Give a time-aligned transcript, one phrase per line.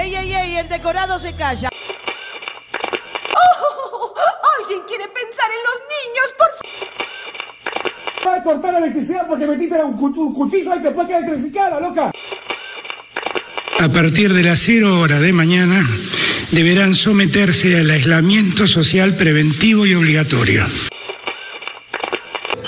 [0.00, 0.56] ¡Ey, ey, ey!
[0.56, 1.68] El decorado se calla.
[3.34, 4.14] ¡Oh!
[4.58, 8.26] ¿Alguien quiere pensar en los niños, por favor?
[8.26, 12.12] Va a cortar la electricidad porque metiste un cuchillo ahí que después queda electrificada, loca.
[13.78, 15.80] A partir de las 0 horas de mañana
[16.50, 20.64] deberán someterse al aislamiento social preventivo y obligatorio.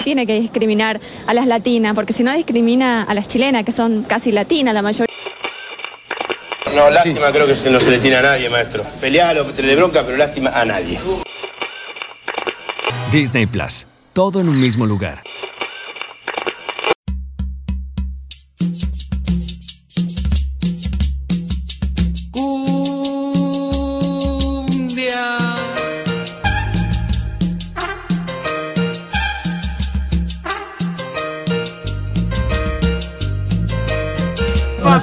[0.05, 4.03] Tiene que discriminar a las latinas, porque si no discrimina a las chilenas, que son
[4.03, 5.12] casi latinas la mayoría.
[6.75, 8.85] No, lástima creo que no se le tiene a nadie, maestro.
[9.01, 10.99] Pelealo, le bronca, pero lástima a nadie.
[13.11, 13.87] Disney Plus.
[14.13, 15.23] Todo en un mismo lugar.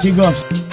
[0.02, 0.69] Chicos.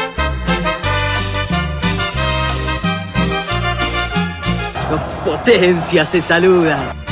[5.47, 7.06] Potencia se saluda.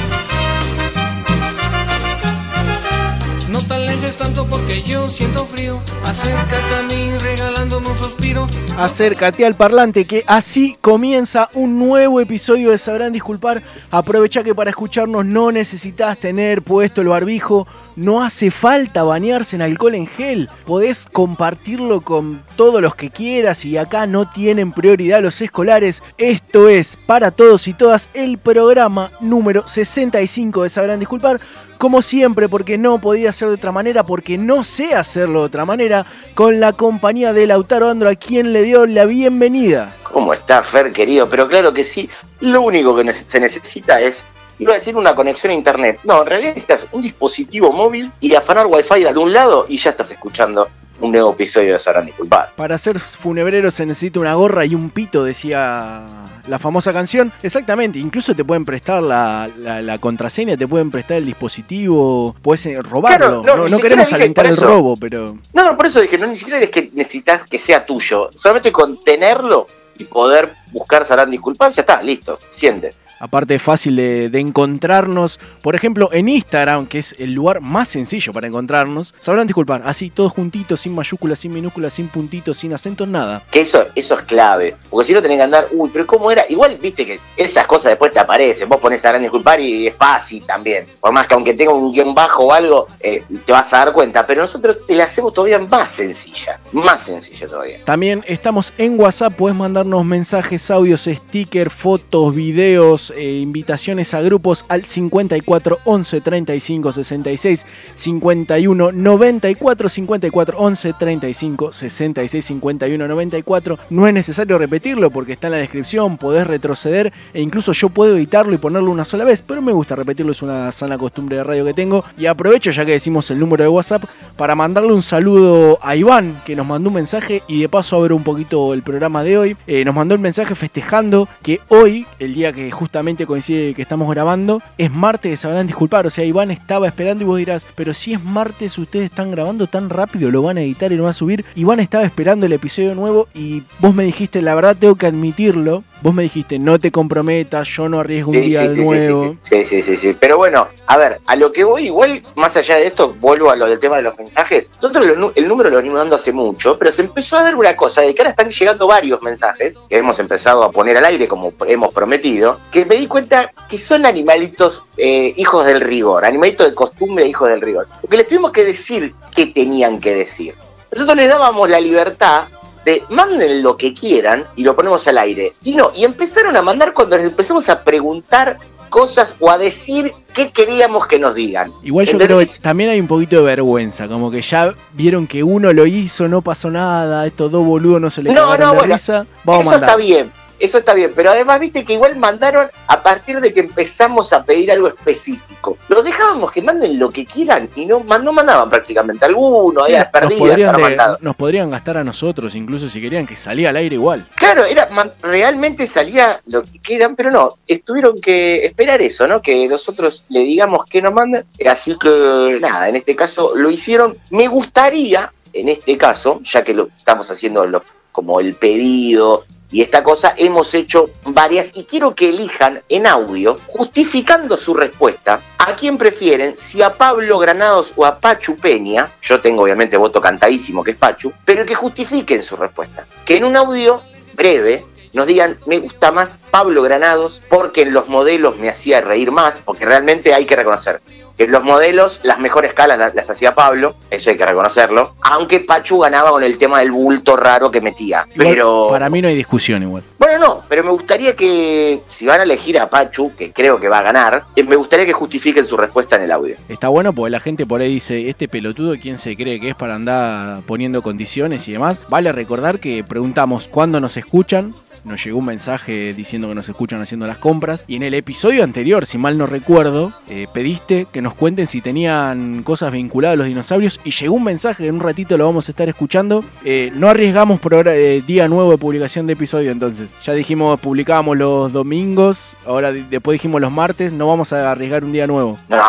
[4.17, 5.81] Tanto porque yo siento frío.
[6.05, 8.47] Acércate a mí regalándome un suspiro.
[8.77, 13.63] Acércate al parlante que así comienza un nuevo episodio de Sabrán Disculpar.
[13.91, 19.63] Aprovecha que para escucharnos no necesitas tener puesto el barbijo, no hace falta bañarse en
[19.63, 20.49] alcohol en gel.
[20.67, 26.03] Podés compartirlo con todos los que quieras y acá no tienen prioridad los escolares.
[26.19, 31.41] Esto es para todos y todas el programa número 65 de Sabrán Disculpar.
[31.85, 35.67] Como siempre, porque no podía ser de otra manera, porque no sé hacerlo de otra
[35.67, 39.93] manera, con la compañía de Lautaro Andro, a quien le dio la bienvenida.
[40.03, 41.29] ¿Cómo está Fer, querido?
[41.29, 42.09] Pero claro que sí,
[42.41, 44.25] lo único que se necesita es,
[44.59, 46.01] iba a decir una conexión a internet.
[46.05, 49.91] No, en realidad necesitas un dispositivo móvil y afanar wifi de algún lado y ya
[49.91, 50.67] estás escuchando
[51.01, 52.53] un nuevo episodio de Disculpar.
[52.57, 56.03] Para ser funebrero se necesita una gorra y un pito, decía
[56.47, 57.33] la famosa canción.
[57.43, 62.65] Exactamente, incluso te pueden prestar la, la- la contraseña, te pueden prestar el dispositivo, puedes
[62.67, 63.43] eh, robarlo.
[63.43, 65.37] Claro, no, queremos alentar el robo, pero...
[65.53, 68.71] No, no, por eso dije, no ni siquiera es que necesitas que sea tuyo, solamente
[68.73, 69.67] con tenerlo
[69.99, 72.93] y poder buscar Disculpar, ya está, listo, siente.
[73.21, 77.89] Aparte es fácil de, de encontrarnos, por ejemplo, en Instagram, que es el lugar más
[77.89, 79.15] sencillo para encontrarnos.
[79.19, 83.43] Sabrán disculpar, así, todos juntitos, sin mayúsculas, sin minúsculas, sin puntitos, sin acentos, nada.
[83.51, 84.77] Que eso, eso es clave.
[84.91, 86.45] Porque si no tenés que andar, uy, pero ¿cómo era?
[86.49, 88.69] Igual viste que esas cosas después te aparecen.
[88.69, 90.87] Vos pones a gran disculpar y es fácil también.
[91.01, 93.93] Por más que aunque tenga un guion bajo o algo, eh, te vas a dar
[93.93, 94.27] cuenta.
[94.27, 96.59] Pero nosotros te la hacemos todavía más sencilla.
[96.73, 97.85] Más sencilla todavía.
[97.85, 104.65] También estamos en WhatsApp, puedes mandarnos mensajes, audios, stickers, fotos, videos, eh, invitaciones a grupos
[104.69, 113.79] al 54 11 35 66 51 94 54 11 35 66 51 94.
[113.91, 118.17] No es necesario repetirlo porque está en la descripción, podés retroceder e incluso yo puedo
[118.17, 121.45] editarlo y ponerlo una sola vez, pero me gusta repetirlo, es una sana costumbre de
[121.45, 122.05] radio que tengo.
[122.17, 124.05] Y aprovecho ya que decimos el número de WhatsApp
[124.37, 128.01] para mandarle un saludo a Iván que nos mandó un mensaje y de paso a
[128.01, 129.57] ver un poquito el programa de hoy.
[129.67, 134.09] Eh, nos mandó el mensaje festejando que hoy, el día que justamente coincide que estamos
[134.09, 136.07] grabando, es martes, sabrán disculpar.
[136.07, 139.67] O sea, Iván estaba esperando y vos dirás, pero si es martes, ustedes están grabando
[139.67, 141.45] tan rápido, lo van a editar y lo van a subir.
[141.57, 145.83] Iván estaba esperando el episodio nuevo y vos me dijiste, la verdad tengo que admitirlo.
[146.03, 149.37] Vos me dijiste, no te comprometas, yo no arriesgo un Sí, día sí, sí, nuevo.
[149.43, 150.15] sí, sí, sí, sí.
[150.21, 153.57] Pero bueno, a ver, a lo que voy, igual, más allá de esto, vuelvo a
[153.57, 154.69] lo del tema de los mensajes.
[154.83, 158.03] Nosotros el número lo venimos dando hace mucho, pero se empezó a dar una cosa,
[158.03, 161.55] de que ahora están llegando varios mensajes que hemos empezado a poner al aire, como
[161.67, 166.75] hemos prometido, que me di cuenta que son animalitos eh, hijos del rigor, animalitos de
[166.75, 167.89] costumbre, hijos del rigor.
[168.01, 170.55] Porque les tuvimos que decir qué tenían que decir.
[170.93, 172.45] Nosotros les dábamos la libertad
[172.85, 175.55] de manden lo que quieran y lo ponemos al aire.
[175.65, 178.59] Y no, y empezaron a mandar cuando les empezamos a preguntar
[178.91, 181.69] cosas o a decir qué queríamos que nos digan.
[181.83, 182.51] Igual yo ¿Entendés?
[182.51, 185.87] creo que también hay un poquito de vergüenza, como que ya vieron que uno lo
[185.87, 189.27] hizo, no pasó nada, estos dos boludos no se le No, no, de bueno, risa,
[189.43, 189.91] vamos Eso a mandar.
[189.91, 190.33] está bien,
[190.65, 194.45] eso está bien, pero además viste que igual mandaron a partir de que empezamos a
[194.45, 195.77] pedir algo específico.
[195.89, 199.97] Los dejábamos que manden lo que quieran y no, no mandaban prácticamente alguno, Sí, ahí
[199.97, 203.37] a las nos, perdidas, podrían de- nos podrían gastar a nosotros, incluso si querían que
[203.37, 204.27] salía al aire igual.
[204.35, 204.89] Claro, era
[205.23, 209.41] realmente salía lo que quieran, pero no, estuvieron que esperar eso, ¿no?
[209.43, 211.45] Que nosotros le digamos que nos mandan.
[211.69, 214.17] Así que nada, en este caso lo hicieron.
[214.31, 217.83] Me gustaría, en este caso, ya que lo estamos haciendo lo-
[218.13, 223.59] como el pedido y esta cosa, hemos hecho varias y quiero que elijan en audio,
[223.67, 229.41] justificando su respuesta, a quién prefieren, si a Pablo Granados o a Pachu Peña, yo
[229.41, 233.05] tengo obviamente voto cantadísimo que es Pachu, pero que justifiquen su respuesta.
[233.25, 234.01] Que en un audio
[234.35, 239.33] breve, nos digan, me gusta más Pablo Granados porque en los modelos me hacía reír
[239.33, 241.01] más, porque realmente hay que reconocer
[241.39, 245.61] en los modelos las mejores calas las, las hacía Pablo, eso hay que reconocerlo, aunque
[245.61, 248.27] Pachu ganaba con el tema del bulto raro que metía.
[248.37, 250.03] Pero Para mí no hay discusión igual.
[250.19, 253.89] bueno, no, pero me gustaría que si van a elegir a Pachu, que creo que
[253.89, 256.57] va a ganar, eh, me gustaría que justifiquen su respuesta en el audio.
[256.69, 259.75] Está bueno porque la gente por ahí dice, este pelotudo, ¿quién se cree que es
[259.77, 261.99] para andar poniendo condiciones y demás?
[262.09, 264.75] Vale recordar que preguntamos cuándo nos escuchan.
[265.05, 267.85] Nos llegó un mensaje diciendo que nos escuchan haciendo las compras.
[267.87, 271.81] Y en el episodio anterior, si mal no recuerdo, eh, pediste que nos cuenten si
[271.81, 273.99] tenían cosas vinculadas a los dinosaurios.
[274.05, 276.45] Y llegó un mensaje, en un ratito lo vamos a estar escuchando.
[276.65, 280.09] Eh, no arriesgamos por eh, día nuevo de publicación de episodio entonces.
[280.23, 282.39] Ya dijimos, publicábamos los domingos.
[282.67, 284.13] Ahora después dijimos los martes.
[284.13, 285.59] No vamos a arriesgar un día nuevo.
[285.69, 285.83] No,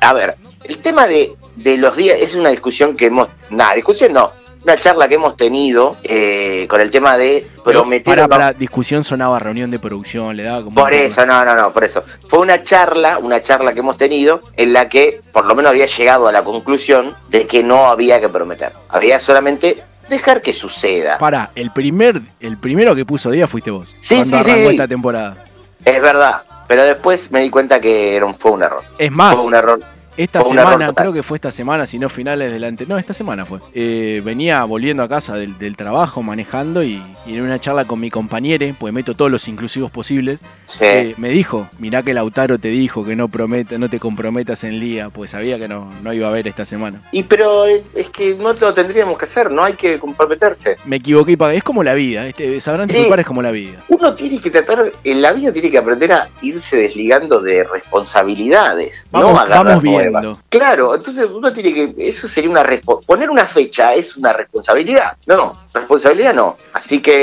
[0.00, 0.34] a ver,
[0.64, 3.28] el tema de, de los días es una discusión que hemos.
[3.50, 4.30] Nada, discusión no.
[4.64, 8.04] Una charla que hemos tenido eh, con el tema de prometer.
[8.04, 10.74] Para, para, discusión sonaba reunión de producción, le daba como...
[10.74, 12.02] Por eso, no, no, no, por eso.
[12.28, 15.84] Fue una charla, una charla que hemos tenido en la que por lo menos había
[15.86, 18.72] llegado a la conclusión de que no había que prometer.
[18.88, 19.76] Había solamente
[20.08, 21.18] dejar que suceda.
[21.18, 23.92] Para, el primer, el primero que puso día fuiste vos.
[24.00, 24.74] Sí, cuando sí, arrancó sí.
[24.76, 25.36] esta temporada.
[25.84, 28.80] Es verdad, pero después me di cuenta que era un- fue un error.
[28.98, 29.80] Es más, Fue un error.
[30.16, 32.86] Esta fue semana, creo que fue esta semana, si no finales delante.
[32.86, 33.58] No, esta semana fue.
[33.74, 38.00] Eh, venía volviendo a casa del, del trabajo, manejando y, y en una charla con
[38.00, 40.84] mi compañere, pues meto todos los inclusivos posibles, Sí.
[40.84, 44.78] eh, me dijo, mirá que Lautaro te dijo que no prometa, no te comprometas en
[44.80, 47.00] Lía, pues sabía que no, no iba a haber esta semana.
[47.12, 50.76] Y pero es que no lo tendríamos que hacer, no hay que comprometerse.
[50.84, 51.56] Me equivoqué y pagué.
[51.58, 52.94] Es como la vida, este, sabrán Sí.
[52.94, 53.78] disculpar, es como la vida.
[53.88, 59.06] Uno tiene que tratar, en la vida tiene que aprender a irse desligando de responsabilidades,
[59.10, 60.22] Vamos- no agarrar vamos nuevas.
[60.22, 60.38] viendo.
[60.48, 62.64] Claro, entonces uno tiene que, eso sería una
[63.06, 65.16] poner una fecha es una responsabilidad.
[65.26, 66.56] No, responsabilidad no.
[66.72, 67.13] Así que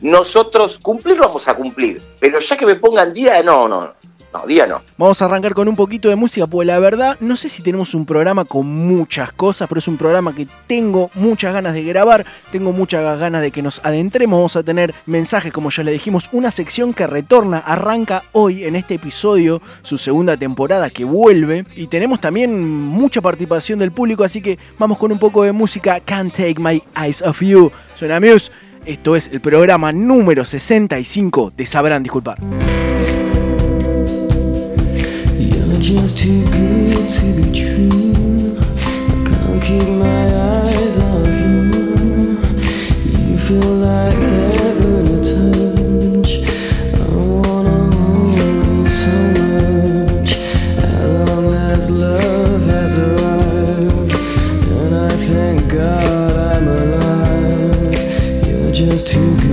[0.00, 3.92] nosotros cumplir vamos a cumplir, pero ya que me pongan día, no, no,
[4.32, 4.80] no, día no.
[4.96, 7.92] Vamos a arrancar con un poquito de música, pues la verdad, no sé si tenemos
[7.94, 12.24] un programa con muchas cosas, pero es un programa que tengo muchas ganas de grabar,
[12.50, 16.30] tengo muchas ganas de que nos adentremos, vamos a tener mensajes, como ya le dijimos,
[16.32, 21.88] una sección que retorna, arranca hoy en este episodio, su segunda temporada que vuelve, y
[21.88, 26.32] tenemos también mucha participación del público, así que vamos con un poco de música, Can't
[26.32, 28.50] Take My Eyes Off You, suena Muse,
[28.84, 32.38] esto es el programa número 65 de Sabrán Disculpar.
[35.38, 36.20] You're just
[58.90, 59.49] feels too good.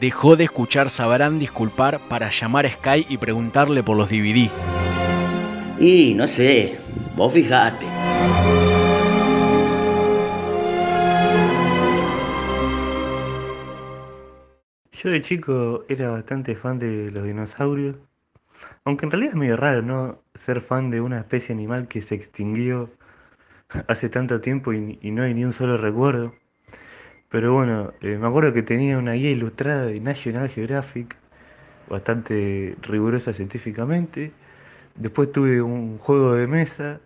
[0.00, 4.50] Dejó de escuchar Sabrán Disculpar para llamar a Sky y preguntarle por los DVD.
[5.78, 6.78] Y no sé,
[7.16, 7.86] vos fijate.
[14.92, 17.96] Yo de chico era bastante fan de los dinosaurios.
[18.84, 20.22] Aunque en realidad es medio raro, ¿no?
[20.34, 22.90] Ser fan de una especie animal que se extinguió
[23.88, 26.34] hace tanto tiempo y, y no hay ni un solo recuerdo.
[27.32, 31.16] Pero bueno, eh, me acuerdo que tenía una guía ilustrada de National Geographic,
[31.88, 34.32] bastante rigurosa científicamente.
[34.96, 37.00] Después tuve un juego de mesa,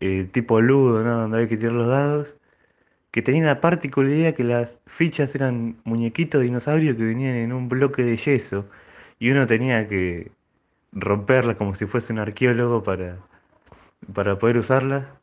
[0.00, 1.20] eh, tipo ludo, ¿no?
[1.22, 2.34] Donde había que tirar los dados,
[3.12, 8.04] que tenía la particularidad que las fichas eran muñequitos dinosaurios que venían en un bloque
[8.04, 8.66] de yeso
[9.20, 10.32] y uno tenía que
[10.92, 13.18] romperlas como si fuese un arqueólogo para,
[14.14, 15.17] para poder usarlas.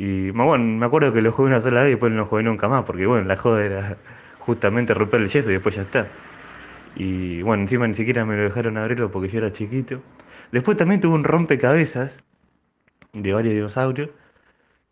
[0.00, 2.44] Y bueno, me acuerdo que lo jugué una sola vez y después no lo jugué
[2.44, 3.96] nunca más, porque bueno, la joda era
[4.38, 6.06] justamente romper el yeso y después ya está.
[6.94, 10.00] Y bueno, encima ni siquiera me lo dejaron abrirlo porque yo era chiquito.
[10.52, 12.16] Después también tuve un rompecabezas
[13.12, 14.10] de varios dinosaurios,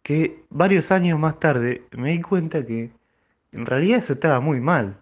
[0.02, 2.90] que varios años más tarde me di cuenta que
[3.52, 4.96] en realidad eso estaba muy mal,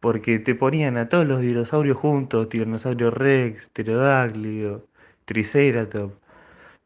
[0.00, 4.84] porque te ponían a todos los dinosaurios juntos, Tiranosaurio Rex, Pterodáctilo,
[5.24, 6.16] Triceratops,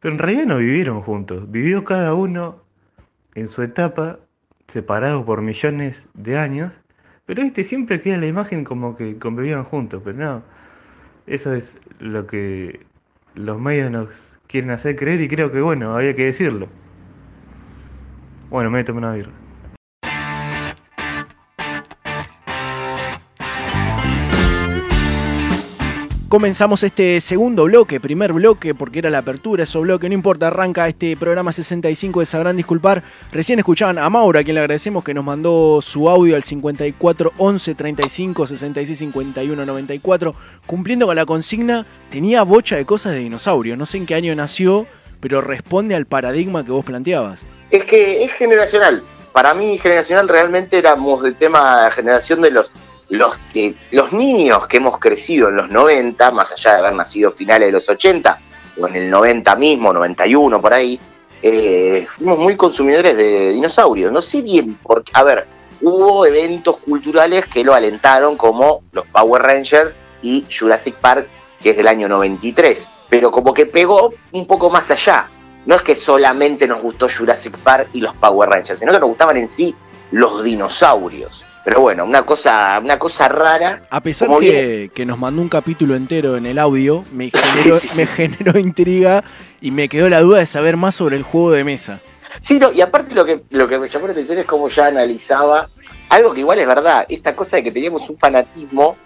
[0.01, 2.63] pero en realidad no vivieron juntos, vivió cada uno
[3.35, 4.19] en su etapa,
[4.69, 6.73] separados por millones de años,
[7.27, 10.43] pero este siempre queda la imagen como que convivían juntos, pero no,
[11.27, 12.81] eso es lo que
[13.35, 14.09] los medios nos
[14.47, 16.69] quieren hacer creer y creo que bueno, había que decirlo.
[18.51, 19.40] Bueno, me tomé una birra.
[26.31, 30.87] Comenzamos este segundo bloque, primer bloque, porque era la apertura, eso bloque, no importa, arranca
[30.87, 33.03] este programa 65 de Sabrán Disculpar.
[33.33, 37.33] Recién escuchaban a Maura, a quien le agradecemos que nos mandó su audio al 54
[37.37, 40.35] 11 35 66 51 94,
[40.67, 44.33] cumpliendo con la consigna, tenía bocha de cosas de dinosaurio, no sé en qué año
[44.37, 44.87] nació,
[45.19, 47.45] pero responde al paradigma que vos planteabas.
[47.73, 49.03] Es que es generacional.
[49.33, 52.71] Para mí, generacional realmente éramos del tema de generación de los,
[53.11, 57.33] los, que, los niños que hemos crecido en los 90, más allá de haber nacido
[57.33, 58.39] finales de los 80,
[58.81, 60.99] o en el 90 mismo, 91 por ahí,
[61.43, 64.13] eh, fuimos muy consumidores de dinosaurios.
[64.13, 65.47] No sé bien, porque, a ver,
[65.81, 71.27] hubo eventos culturales que lo alentaron, como los Power Rangers y Jurassic Park,
[71.63, 75.29] que es del año 93, pero como que pegó un poco más allá.
[75.67, 79.09] No es que solamente nos gustó Jurassic Park y los Power Rangers, sino que nos
[79.09, 79.75] gustaban en sí
[80.11, 81.45] los dinosaurios.
[81.65, 83.83] Pero bueno, una cosa, una cosa rara.
[83.91, 87.89] A pesar que, que nos mandó un capítulo entero en el audio, me generó, Sí,
[87.89, 88.01] sí, sí.
[88.01, 89.25] me generó intriga
[89.61, 92.01] y me quedó la duda de saber más sobre el juego de mesa.
[92.41, 94.87] Sí, no, y aparte lo que, lo que me llamó la atención es cómo ya
[94.87, 95.69] analizaba
[96.09, 98.97] algo que igual es verdad, esta cosa de que teníamos un fanatismo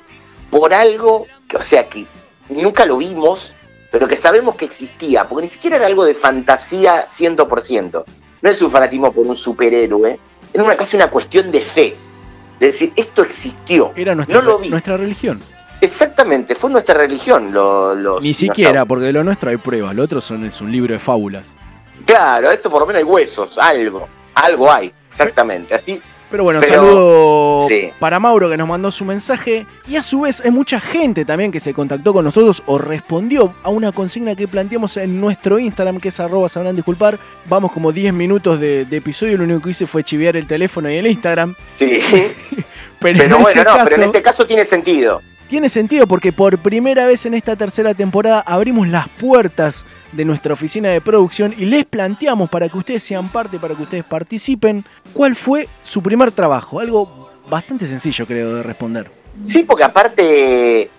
[0.51, 2.07] por algo que, o sea, que
[2.49, 3.55] nunca lo vimos,
[3.91, 8.05] pero que sabemos que existía, porque ni siquiera era algo de fantasía 100%.
[8.43, 10.19] No es un fanatismo por un superhéroe,
[10.53, 11.97] era una, casi una cuestión de fe.
[12.61, 13.93] De decir, esto existió.
[13.97, 14.69] Era nuestra, no lo vi.
[14.71, 15.41] nuestra religión.
[15.81, 17.53] Exactamente, fue nuestra religión.
[17.53, 20.71] lo- los Ni siquiera, porque de lo nuestro hay pruebas, lo otro son, es un
[20.73, 21.47] libro de fábulas.
[22.07, 24.09] Claro, esto por lo menos hay huesos, algo.
[24.35, 25.75] Algo hay, exactamente.
[25.75, 26.01] Así
[26.31, 27.91] Pero bueno, Pero- saludo sí.
[28.01, 31.53] para Mauro que nos mandó su mensaje y a su vez hay mucha gente también
[31.53, 36.01] que se contactó con nosotros o respondió a una consigna que planteamos en nuestro Instagram
[36.01, 37.19] que es arroba sabrán disculpar.
[37.47, 40.91] Vamos como 10 minutos de, de episodio, lo único que hice fue chiviar el teléfono
[40.91, 41.55] y el Instagram.
[41.79, 42.01] Sí.
[42.11, 45.21] Pero, Pero en bueno, este no, caso, pero en este caso tiene sentido.
[45.49, 50.55] Tiene sentido porque por primera vez en esta tercera temporada abrimos las puertas de nuestra
[50.55, 54.85] oficina de producción y les planteamos para que ustedes sean parte, para que ustedes participen,
[55.13, 56.81] cuál fue su primer trabajo.
[56.81, 59.11] Algo bastante sencillo creo de responder.
[59.45, 60.91] Sí, porque aparte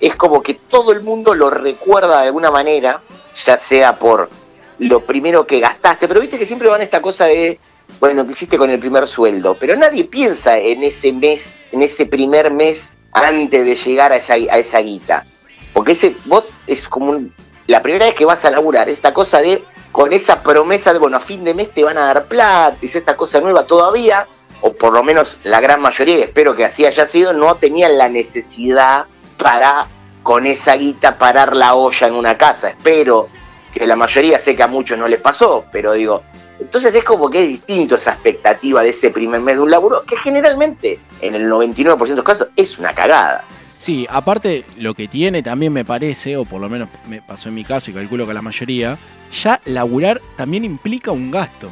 [0.00, 3.00] es como que todo el mundo lo recuerda de alguna manera,
[3.44, 4.30] ya sea por
[4.78, 7.60] lo primero que gastaste, pero viste que siempre van esta cosa de,
[8.02, 12.04] bueno, que hiciste con el primer sueldo, pero nadie piensa en ese mes, en ese
[12.04, 15.22] primer mes antes de llegar a esa, guita.
[15.72, 17.20] Porque ese vos es como
[17.68, 21.16] la primera vez que vas a laburar, esta cosa de con esa promesa de, bueno,
[21.16, 24.26] a fin de mes te van a dar plata, es esta cosa nueva todavía,
[24.62, 27.96] o por lo menos la gran mayoría, y espero que así haya sido, no tenían
[27.98, 29.04] la necesidad
[29.38, 29.86] para
[30.24, 32.70] con esa guita parar la olla en una casa.
[32.70, 33.28] Espero
[33.72, 36.24] que la mayoría, sé que a muchos no les pasó, pero digo,
[36.62, 40.02] entonces es como que es distinto esa expectativa de ese primer mes de un laburo,
[40.04, 43.44] que generalmente, en el 99% de los casos, es una cagada.
[43.78, 47.56] Sí, aparte lo que tiene también me parece, o por lo menos me pasó en
[47.56, 48.96] mi caso y calculo que la mayoría,
[49.42, 51.70] ya laburar también implica un gasto.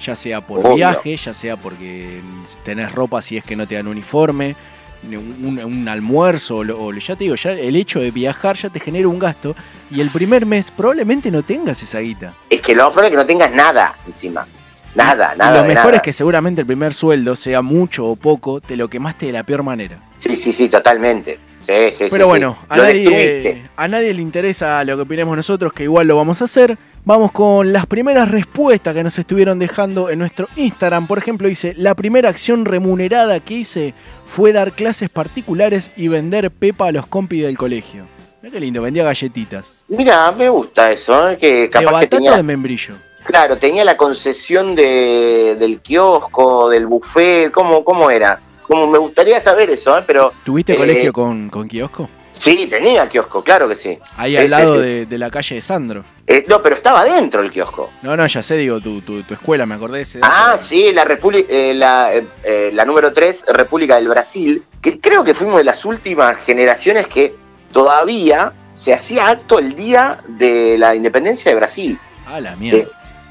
[0.00, 0.76] ya sea por Obvio.
[0.76, 2.22] viaje, ya sea porque
[2.64, 4.56] tenés ropa si es que no te dan uniforme,
[5.02, 9.08] un, almuerzo, o, lo- ya te digo, ya el hecho de viajar ya te genera
[9.08, 9.54] un gasto
[9.90, 12.34] y el primer mes probablemente no tengas esa guita.
[12.48, 14.46] Es que lo más probable es que no tengas nada encima.
[14.94, 15.52] Nada, Y nada.
[15.56, 15.96] lo de mejor nada.
[15.98, 19.44] es que seguramente el primer sueldo, sea mucho o poco, te lo quemaste de la
[19.44, 20.00] peor manera.
[20.16, 21.38] Sí, sí, sí, totalmente.
[21.60, 22.28] Sí, sí, sí, Pero sí.
[22.30, 26.16] bueno, a Lo nadie, a nadie le interesa lo que opinemos nosotros, que igual lo
[26.16, 26.76] vamos a hacer.
[27.04, 31.06] Vamos con las primeras respuestas que nos estuvieron dejando en nuestro Instagram.
[31.06, 33.94] Por ejemplo, dice, la primera acción remunerada que hice
[34.30, 38.06] fue dar clases particulares y vender pepa a los compis del colegio.
[38.40, 39.84] Mira qué lindo, vendía galletitas.
[39.88, 41.36] Mira, me gusta eso, ¿eh?
[41.36, 42.36] que ¿De capaz que batata tenía...
[42.36, 42.94] de membrillo?
[43.24, 48.40] Claro, tenía la concesión de, del kiosco, del buffet, ¿cómo, cómo era?
[48.62, 50.04] Como me gustaría saber eso, ¿eh?
[50.06, 50.32] pero...
[50.44, 52.08] ¿Tuviste eh, colegio con, con kiosco?
[52.40, 53.98] Sí, tenía kiosco, claro que sí.
[54.16, 54.78] Ahí al lado.
[54.78, 56.04] De, de la calle de Sandro.
[56.26, 57.90] Eh, no, pero estaba dentro el kiosco.
[58.00, 60.90] No, no, ya sé, digo, tu, tu, tu escuela, me acordé de ese Ah, sí,
[60.90, 65.34] la, República, eh, la, eh, eh, la número 3, República del Brasil, que creo que
[65.34, 67.34] fuimos de las últimas generaciones que
[67.72, 71.98] todavía se hacía acto el día de la independencia de Brasil.
[72.26, 72.88] Ah, la mierda.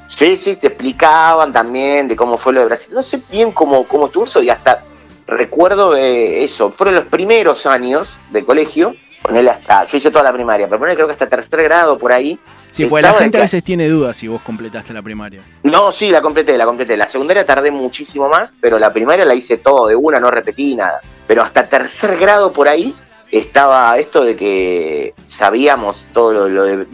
[0.09, 2.93] Sí, sí, te explicaban también de cómo fue lo de Brasil.
[2.93, 4.83] No sé bien cómo, cómo estuvo eso y hasta
[5.29, 6.71] recuerdo de eso.
[6.71, 10.95] Fueron los primeros años de colegio, ponele hasta, yo hice toda la primaria, pero ponele
[10.95, 12.39] creo que hasta tercer grado por ahí.
[12.71, 15.41] Sí, porque la gente a veces tiene dudas si vos completaste la primaria.
[15.63, 16.95] No, sí, la completé, la completé.
[16.97, 20.75] La secundaria tardé muchísimo más, pero la primaria la hice todo de una, no repetí
[20.75, 21.01] nada.
[21.25, 22.93] Pero hasta tercer grado por ahí
[23.31, 26.85] estaba esto de que sabíamos todo lo, lo de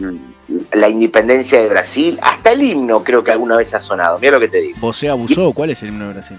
[0.72, 2.18] la independencia de Brasil.
[2.22, 4.18] Hasta el himno creo que alguna vez ha sonado.
[4.18, 4.78] Mira lo que te digo.
[4.80, 5.52] ¿Vos se abusó?
[5.52, 6.38] ¿Cuál es el himno de Brasil?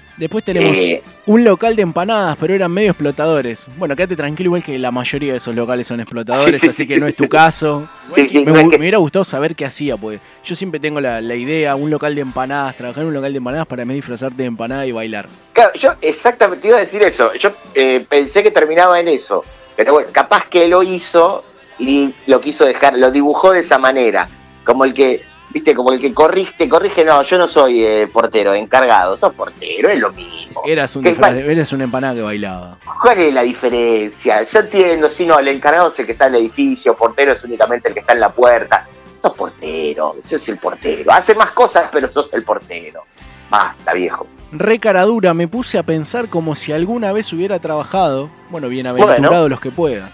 [0.21, 1.01] Después tenemos Eh.
[1.25, 3.65] un local de empanadas, pero eran medio explotadores.
[3.75, 6.83] Bueno, quédate tranquilo, igual que la mayoría de esos locales son explotadores, Sí, sí, así
[6.83, 7.89] sí, que no es tu caso.
[8.13, 10.79] Sí, me, no es hu- que- me hubiera gustado saber qué hacía, pues yo siempre
[10.79, 13.83] tengo la, la idea, un local de empanadas, trabajar en un local de empanadas para
[13.83, 15.27] mí disfrazarte de empanada y bailar.
[15.53, 17.33] Claro, yo exactamente te iba a decir eso.
[17.33, 19.43] Yo eh, pensé que terminaba en eso.
[19.75, 21.43] Pero bueno, capaz que lo hizo
[21.79, 24.29] y lo quiso dejar, lo dibujó de esa manera.
[24.65, 28.53] Como el que, viste, como el que corrige, corrige, no, yo no soy eh, portero,
[28.53, 30.61] encargado, sos portero, es lo mismo.
[30.65, 32.77] Eras, un eras una empanada que bailaba.
[33.01, 34.43] ¿Cuál es la diferencia?
[34.43, 37.43] Yo entiendo, si no, el encargado es el que está en el edificio, portero es
[37.43, 38.87] únicamente el que está en la puerta.
[39.21, 41.11] Sos portero, sos el portero.
[41.11, 43.03] Hace más cosas, pero sos el portero.
[43.49, 44.25] Basta, viejo.
[44.51, 48.29] Re cara dura, me puse a pensar como si alguna vez hubiera trabajado.
[48.49, 49.49] Bueno, bienaventurado Bueno.
[49.49, 50.09] los que puedan.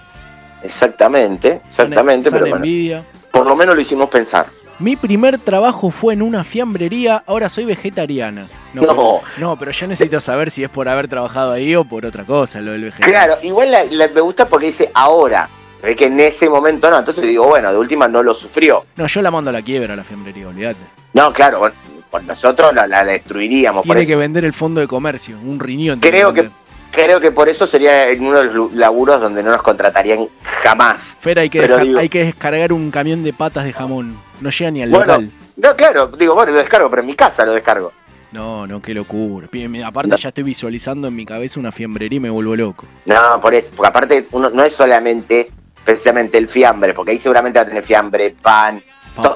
[0.64, 3.06] Exactamente, exactamente, pero bueno, envidia.
[3.32, 4.46] por lo menos lo hicimos pensar.
[4.80, 8.46] Mi primer trabajo fue en una fiambrería, ahora soy vegetariana.
[8.74, 8.82] No.
[8.82, 12.26] pero, no, pero yo necesito saber si es por haber trabajado ahí o por otra
[12.26, 13.26] cosa, lo del vegetariano.
[13.26, 15.50] Claro, igual la- la- me gusta porque dice ahora.
[15.82, 18.84] Ve que en ese momento no, entonces digo, bueno, de última no lo sufrió.
[18.96, 20.80] No, yo la mando a la quiebra a la fiambrería, olvídate.
[21.14, 21.72] No, claro,
[22.12, 23.84] por nosotros la, la destruiríamos.
[23.84, 26.00] Tiene que vender el fondo de comercio, un riñón.
[26.00, 26.50] Creo que.
[26.92, 30.28] Creo que por eso sería en uno de los laburos donde no nos contratarían
[30.64, 31.18] jamás.
[31.22, 34.18] Fer, hay que, Pero digo- hay que descargar un camión de patas de jamón.
[34.42, 35.32] No llega ni al Bueno, local.
[35.58, 37.92] no, claro, digo, bueno, lo descargo, pero en mi casa lo descargo.
[38.32, 39.48] No, no, qué locura.
[39.86, 42.86] Aparte ya estoy visualizando en mi cabeza una fiambrería y me vuelvo loco.
[43.06, 45.50] No, por eso, porque aparte uno no es solamente
[45.86, 48.82] precisamente el fiambre, porque ahí seguramente va a tener fiambre, pan,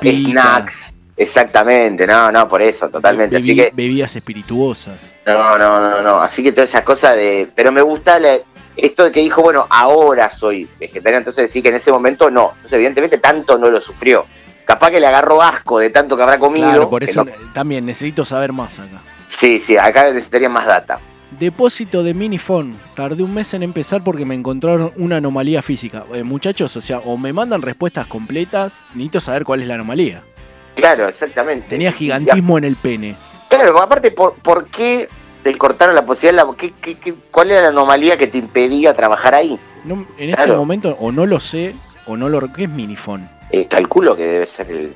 [0.04, 0.94] snacks.
[1.22, 3.38] Exactamente, no, no, por eso, totalmente.
[3.38, 5.02] Así Bebi- que, Bebidas espirituosas.
[5.26, 6.22] no, no, no, no.
[6.22, 7.48] Así que toda esa cosa de.
[7.56, 8.40] Pero me gusta la-
[8.76, 12.52] esto de que dijo, bueno, ahora soy vegetariano, entonces decir que en ese momento no.
[12.56, 14.26] Entonces, evidentemente, tanto no lo sufrió.
[14.66, 16.68] Capaz que le agarró asco de tanto que habrá comido.
[16.70, 19.02] Claro, por eso no- también necesito saber más acá.
[19.28, 21.00] Sí, sí, acá necesitaría más data.
[21.40, 22.74] Depósito de minifone.
[22.96, 26.04] Tardé un mes en empezar porque me encontraron una anomalía física.
[26.14, 30.24] Eh, muchachos, o sea, o me mandan respuestas completas, necesito saber cuál es la anomalía.
[30.76, 31.68] Claro, exactamente.
[31.70, 33.16] Tenía gigantismo en el pene.
[33.50, 35.10] Claro, aparte, ¿por, por qué
[35.44, 36.46] te cortaron la posibilidad?
[36.48, 39.60] la- qué- qué- qué- ¿Cuál era la anomalía que te impedía trabajar ahí?
[39.84, 41.74] No, en este momento o no lo sé
[42.06, 42.52] o no lo...
[42.54, 43.28] ¿Qué es minifone?
[43.52, 44.94] Eh, calculo que debe ser el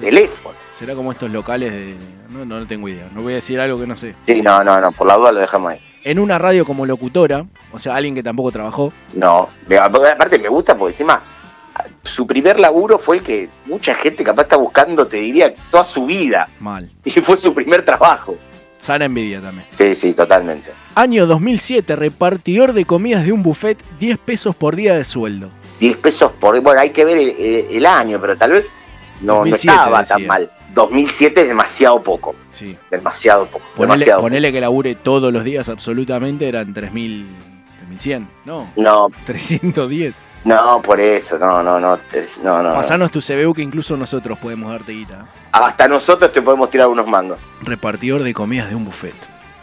[0.00, 0.54] teléfono.
[0.70, 1.96] Será como estos locales de...
[2.30, 3.08] No, no, no tengo idea.
[3.12, 4.14] No voy a decir algo que no sé.
[4.26, 5.80] Sí, no, no, no, por la duda lo dejamos ahí.
[6.04, 8.92] En una radio como locutora, o sea, alguien que tampoco trabajó.
[9.14, 9.48] No,
[9.80, 11.22] aparte me gusta porque encima
[12.02, 16.06] su primer laburo fue el que mucha gente capaz está buscando, te diría, toda su
[16.06, 16.48] vida.
[16.60, 16.90] Mal.
[17.04, 18.36] Y fue su primer trabajo.
[18.72, 19.66] Sana envidia también.
[19.70, 20.72] Sí, sí, totalmente.
[20.94, 25.50] Año 2007, repartidor de comidas de un buffet, 10 pesos por día de sueldo.
[25.78, 26.60] 10 pesos por.
[26.60, 28.68] Bueno, hay que ver el, año, pero tal vez
[29.20, 30.50] no, no 2007 estaba tan mal.
[30.74, 32.34] 2007 es demasiado poco.
[32.50, 32.76] Sí.
[32.90, 33.64] Demasiado poco.
[33.76, 37.26] Ponele, demasiado ponele que labure todos los días absolutamente, eran 3.000,
[37.98, 38.68] 3.100, no.
[38.76, 40.14] No, 310.
[40.44, 41.98] No, por eso, no, no, no.
[42.12, 42.74] es- no, no, no.
[42.74, 45.26] Pasanos tu CBU que incluso nosotros podemos darte guita.
[45.52, 47.38] Hasta nosotros te podemos tirar unos mangos.
[47.62, 49.14] Repartidor de comidas de un buffet.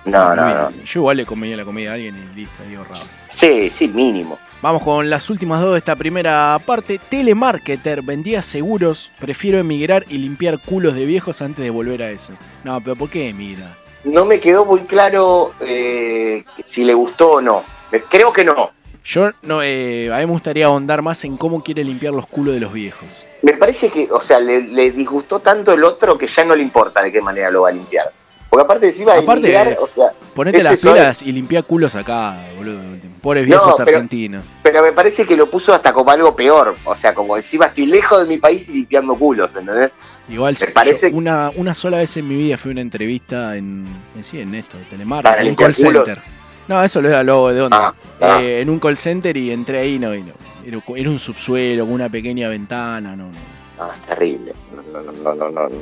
[0.05, 0.69] No, no, no.
[0.85, 3.01] Yo igual le comía la comida a alguien y listo, ahí ahorrado.
[3.27, 4.39] Sí, sí, mínimo.
[4.61, 6.99] Vamos con las últimas dos de esta primera parte.
[7.09, 9.11] Telemarketer vendía seguros.
[9.19, 12.33] Prefiero emigrar y limpiar culos de viejos antes de volver a eso.
[12.63, 13.77] No, pero ¿por qué emigra?
[14.03, 17.63] No me quedó muy claro eh, si le gustó o no.
[18.09, 18.71] Creo que no.
[19.03, 22.53] Yo no, eh, a mí me gustaría ahondar más en cómo quiere limpiar los culos
[22.53, 23.07] de los viejos.
[23.41, 26.62] Me parece que, o sea, le, le disgustó tanto el otro que ya no le
[26.63, 28.12] importa de qué manera lo va a limpiar.
[28.49, 31.31] Porque aparte de si va a Aparte, emigrar, o sea, Ponete las eso, pilas y
[31.31, 32.79] limpia culos acá, boludo.
[33.21, 34.43] Pobres No, viejos pero- argentinos.
[34.63, 36.75] pero me parece que lo puso hasta como algo peor.
[36.85, 39.91] O sea, como encima estoy lejos de mi país y limpiando culos, ¿entendés?
[40.29, 43.85] Igual Me parece- una, una sola vez en mi vida fui a una entrevista en,
[44.15, 46.05] en sí, en esto, Telemar, Para en un call culos.
[46.05, 46.23] center.
[46.69, 47.88] No, eso lo lo de onda.
[47.88, 48.41] Ah, ah.
[48.43, 50.34] Eh, en un call center y entré ahí, no, y no.
[50.63, 53.39] Era, era un subsuelo con una pequeña ventana, no, no.
[53.79, 54.53] Ah, es terrible.
[54.93, 55.67] No, no, no, no, no.
[55.67, 55.75] no.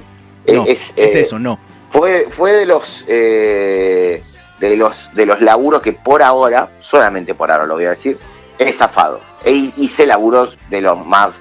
[0.46, 1.60] Eh, es, eh, eso, no.
[1.92, 4.24] Fue, fue de los eh,
[4.62, 8.16] de los de los laburos que por ahora, solamente por ahora lo voy a decir,
[8.58, 9.20] he zafado.
[9.44, 11.32] E hice laburos de los más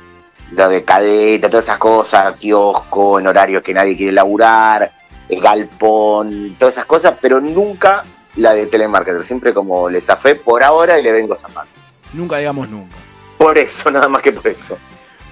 [0.51, 4.91] lo de cadeta, todas esas cosas, kiosco, en horarios que nadie quiere laburar,
[5.29, 8.03] galpón, todas esas cosas, pero nunca
[8.37, 11.71] la de telemarketer, siempre como le zafé por ahora y le vengo zafando.
[12.13, 12.95] Nunca digamos nunca.
[13.39, 14.77] Por eso, nada más que por eso.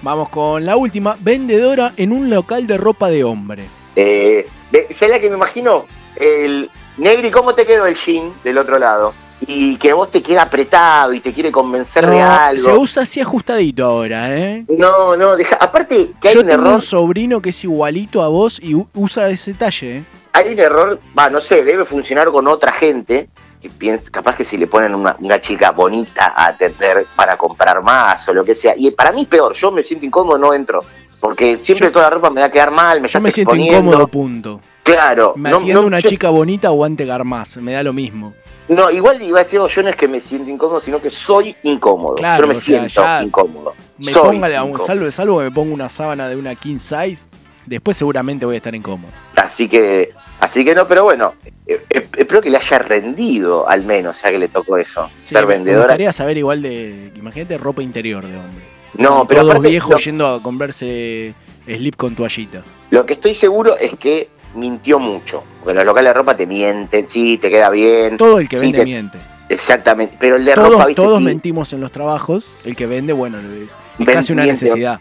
[0.01, 1.15] Vamos con la última.
[1.19, 3.65] Vendedora en un local de ropa de hombre.
[3.95, 5.85] Eh, de- ¿Sabes la que me imagino?
[6.15, 9.13] El Negri, ¿cómo te quedó el jean del otro lado?
[9.47, 12.63] Y que a vos te queda apretado y te quiere convencer de algo.
[12.63, 14.63] se usa así ajustadito ahora, ¿eh?
[14.69, 15.57] No, no, deja.
[15.57, 16.75] Aparte que hay Yo un tengo error.
[16.75, 20.03] un sobrino que es igualito a vos y usa ese talle, ¿eh?
[20.35, 23.29] Hay un error, va, no sé, debe funcionar con otra gente.
[23.61, 27.81] Que piensa, capaz que si le ponen una, una chica bonita a atender para comprar
[27.81, 28.73] más o lo que sea.
[28.77, 30.83] Y para mí peor, yo me siento incómodo, no entro.
[31.19, 33.77] Porque siempre toda la ropa me va a quedar mal, me Yo me siento exponiendo.
[33.89, 34.61] incómodo, punto.
[34.83, 38.33] Claro, Me no, no, una yo- chica bonita o ante más, me da lo mismo.
[38.67, 41.55] No, igual iba a decir, yo no es que me siento incómodo, sino que soy
[41.63, 42.15] incómodo.
[42.15, 43.73] Claro, yo no me o sea, siento incómodo.
[43.97, 44.85] Me soy ponga, aun incómodo.
[44.85, 47.23] salvo, salvo que me ponga una sábana de una king size,
[47.65, 49.11] después seguramente voy a estar incómodo.
[49.35, 51.33] Así que, así que no, pero bueno,
[51.65, 55.33] eh, eh, espero que le haya rendido al menos, ya que le tocó eso, Sí,
[55.35, 55.83] ser me- Me vendedora.
[55.85, 58.63] gustaría saber igual de, imagínate ropa interior de hombre.
[58.97, 61.33] No, pero Todos aparte, viejos yendo a comprarse
[61.65, 62.63] slip con toallita.
[62.91, 65.43] Lo que estoy seguro es que mintió mucho.
[65.59, 68.15] Porque en los locales de ropa te mienten, sí, te queda bien.
[68.15, 69.17] Todo el que sí, vende te- miente.
[69.49, 73.13] Exactamente, pero el de Todos, ropa, viste, todos mentimos en los trabajos, el que vende,
[73.13, 74.99] bueno, es, casi una necesidad.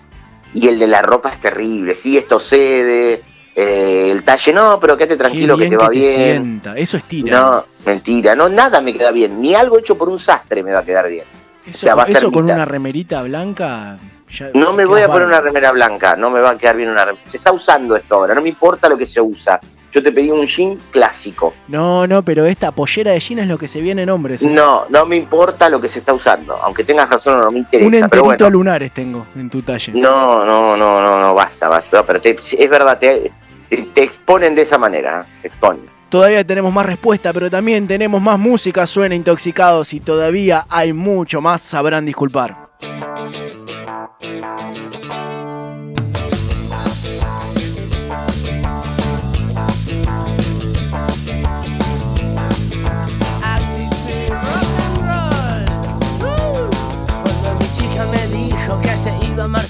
[0.54, 1.96] Y el de la ropa es terrible.
[1.96, 3.20] Sí, esto cede,
[3.54, 6.14] eh, el talle no, pero quédate tranquilo que te va te bien.
[6.14, 7.38] sienta, eso es tira.
[7.40, 9.40] No, mentira, no, nada me queda bien.
[9.40, 11.26] Ni algo hecho por un sastre me va a quedar bien.
[11.66, 12.56] eso o sea, va a ser eso con mitad.
[12.56, 13.98] una remerita blanca.
[14.30, 16.88] ya No me voy a poner una remera blanca, no me va a quedar bien
[16.90, 17.28] una remera.
[17.28, 19.60] Se está usando esto ahora, no me importa lo que se usa.
[19.94, 21.54] Yo te pedí un jean clásico.
[21.68, 24.42] No, no, pero esta pollera de jean es lo que se viene en hombres.
[24.42, 24.48] ¿eh?
[24.50, 26.56] No, no me importa lo que se está usando.
[26.62, 27.86] Aunque tengas razón, no me interesa.
[27.86, 28.50] Un pero enterito bueno.
[28.50, 29.92] lunares tengo en tu talle.
[29.94, 31.98] No, no, no, no, no, basta, basta.
[31.98, 33.30] No, pero te- es verdad, te,
[33.70, 35.38] te- te exponen de esa manera, ¿eh?
[35.42, 35.88] te exponen.
[36.08, 38.86] Todavía tenemos más respuesta, pero también tenemos más música.
[38.86, 41.62] Suena intoxicados y todavía hay mucho más.
[41.62, 42.56] Sabrán disculpar.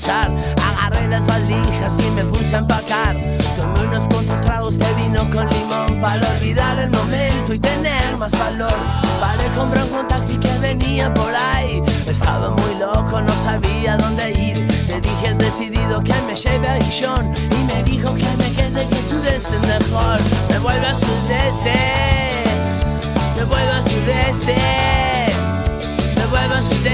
[0.02, 3.16] Agarré las valijas y me puse a empacar.
[3.56, 8.32] Tomé unos cuantos tragos de vino con limón para olvidar el momento y tener más
[8.32, 8.74] valor.
[9.20, 11.82] Paré, compré un taxi que venía por ahí.
[12.08, 14.56] Estaba muy loco, no sabía dónde ir.
[14.88, 18.96] Le dije decidido que me lleve a Guillón y me dijo que me quede que
[19.08, 20.18] sudeste mejor.
[20.50, 21.76] Me vuelve a sudeste,
[23.36, 24.56] me vuelve a sudeste.
[26.16, 26.93] Me vuelvo al sudeste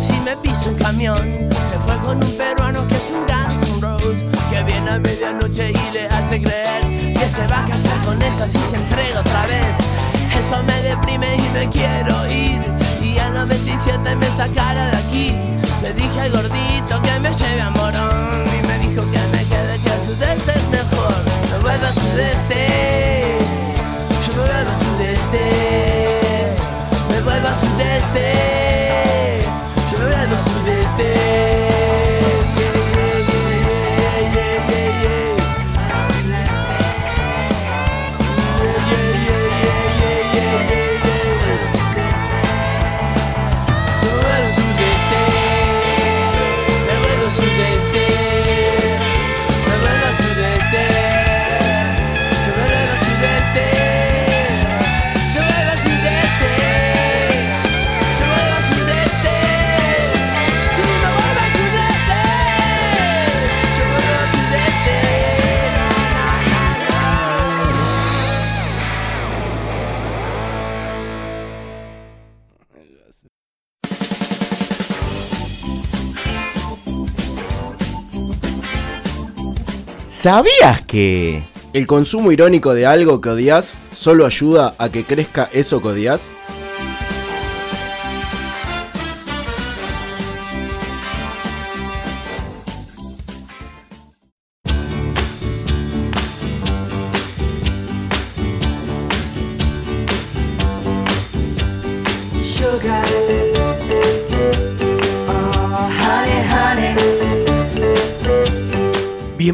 [0.00, 1.50] casi me piso un camión.
[1.70, 5.70] Se fue con un peruano que es un Guns N' Rose, que viene a medianoche
[5.70, 6.80] y le hace creer
[7.12, 9.76] que se va a casar con ella si se entrega otra vez.
[10.38, 12.60] Eso me deprime y me quiero ir.
[13.02, 15.34] Y a los 27 me sacara de aquí.
[15.82, 19.78] Le dije al gordito que me lleve a Morón y me dijo que me quede
[19.82, 21.14] que a sudeste es mejor.
[21.50, 22.69] No vuelva a.
[80.20, 85.80] ¿Sabías que el consumo irónico de algo que odias solo ayuda a que crezca eso
[85.80, 86.34] que odias?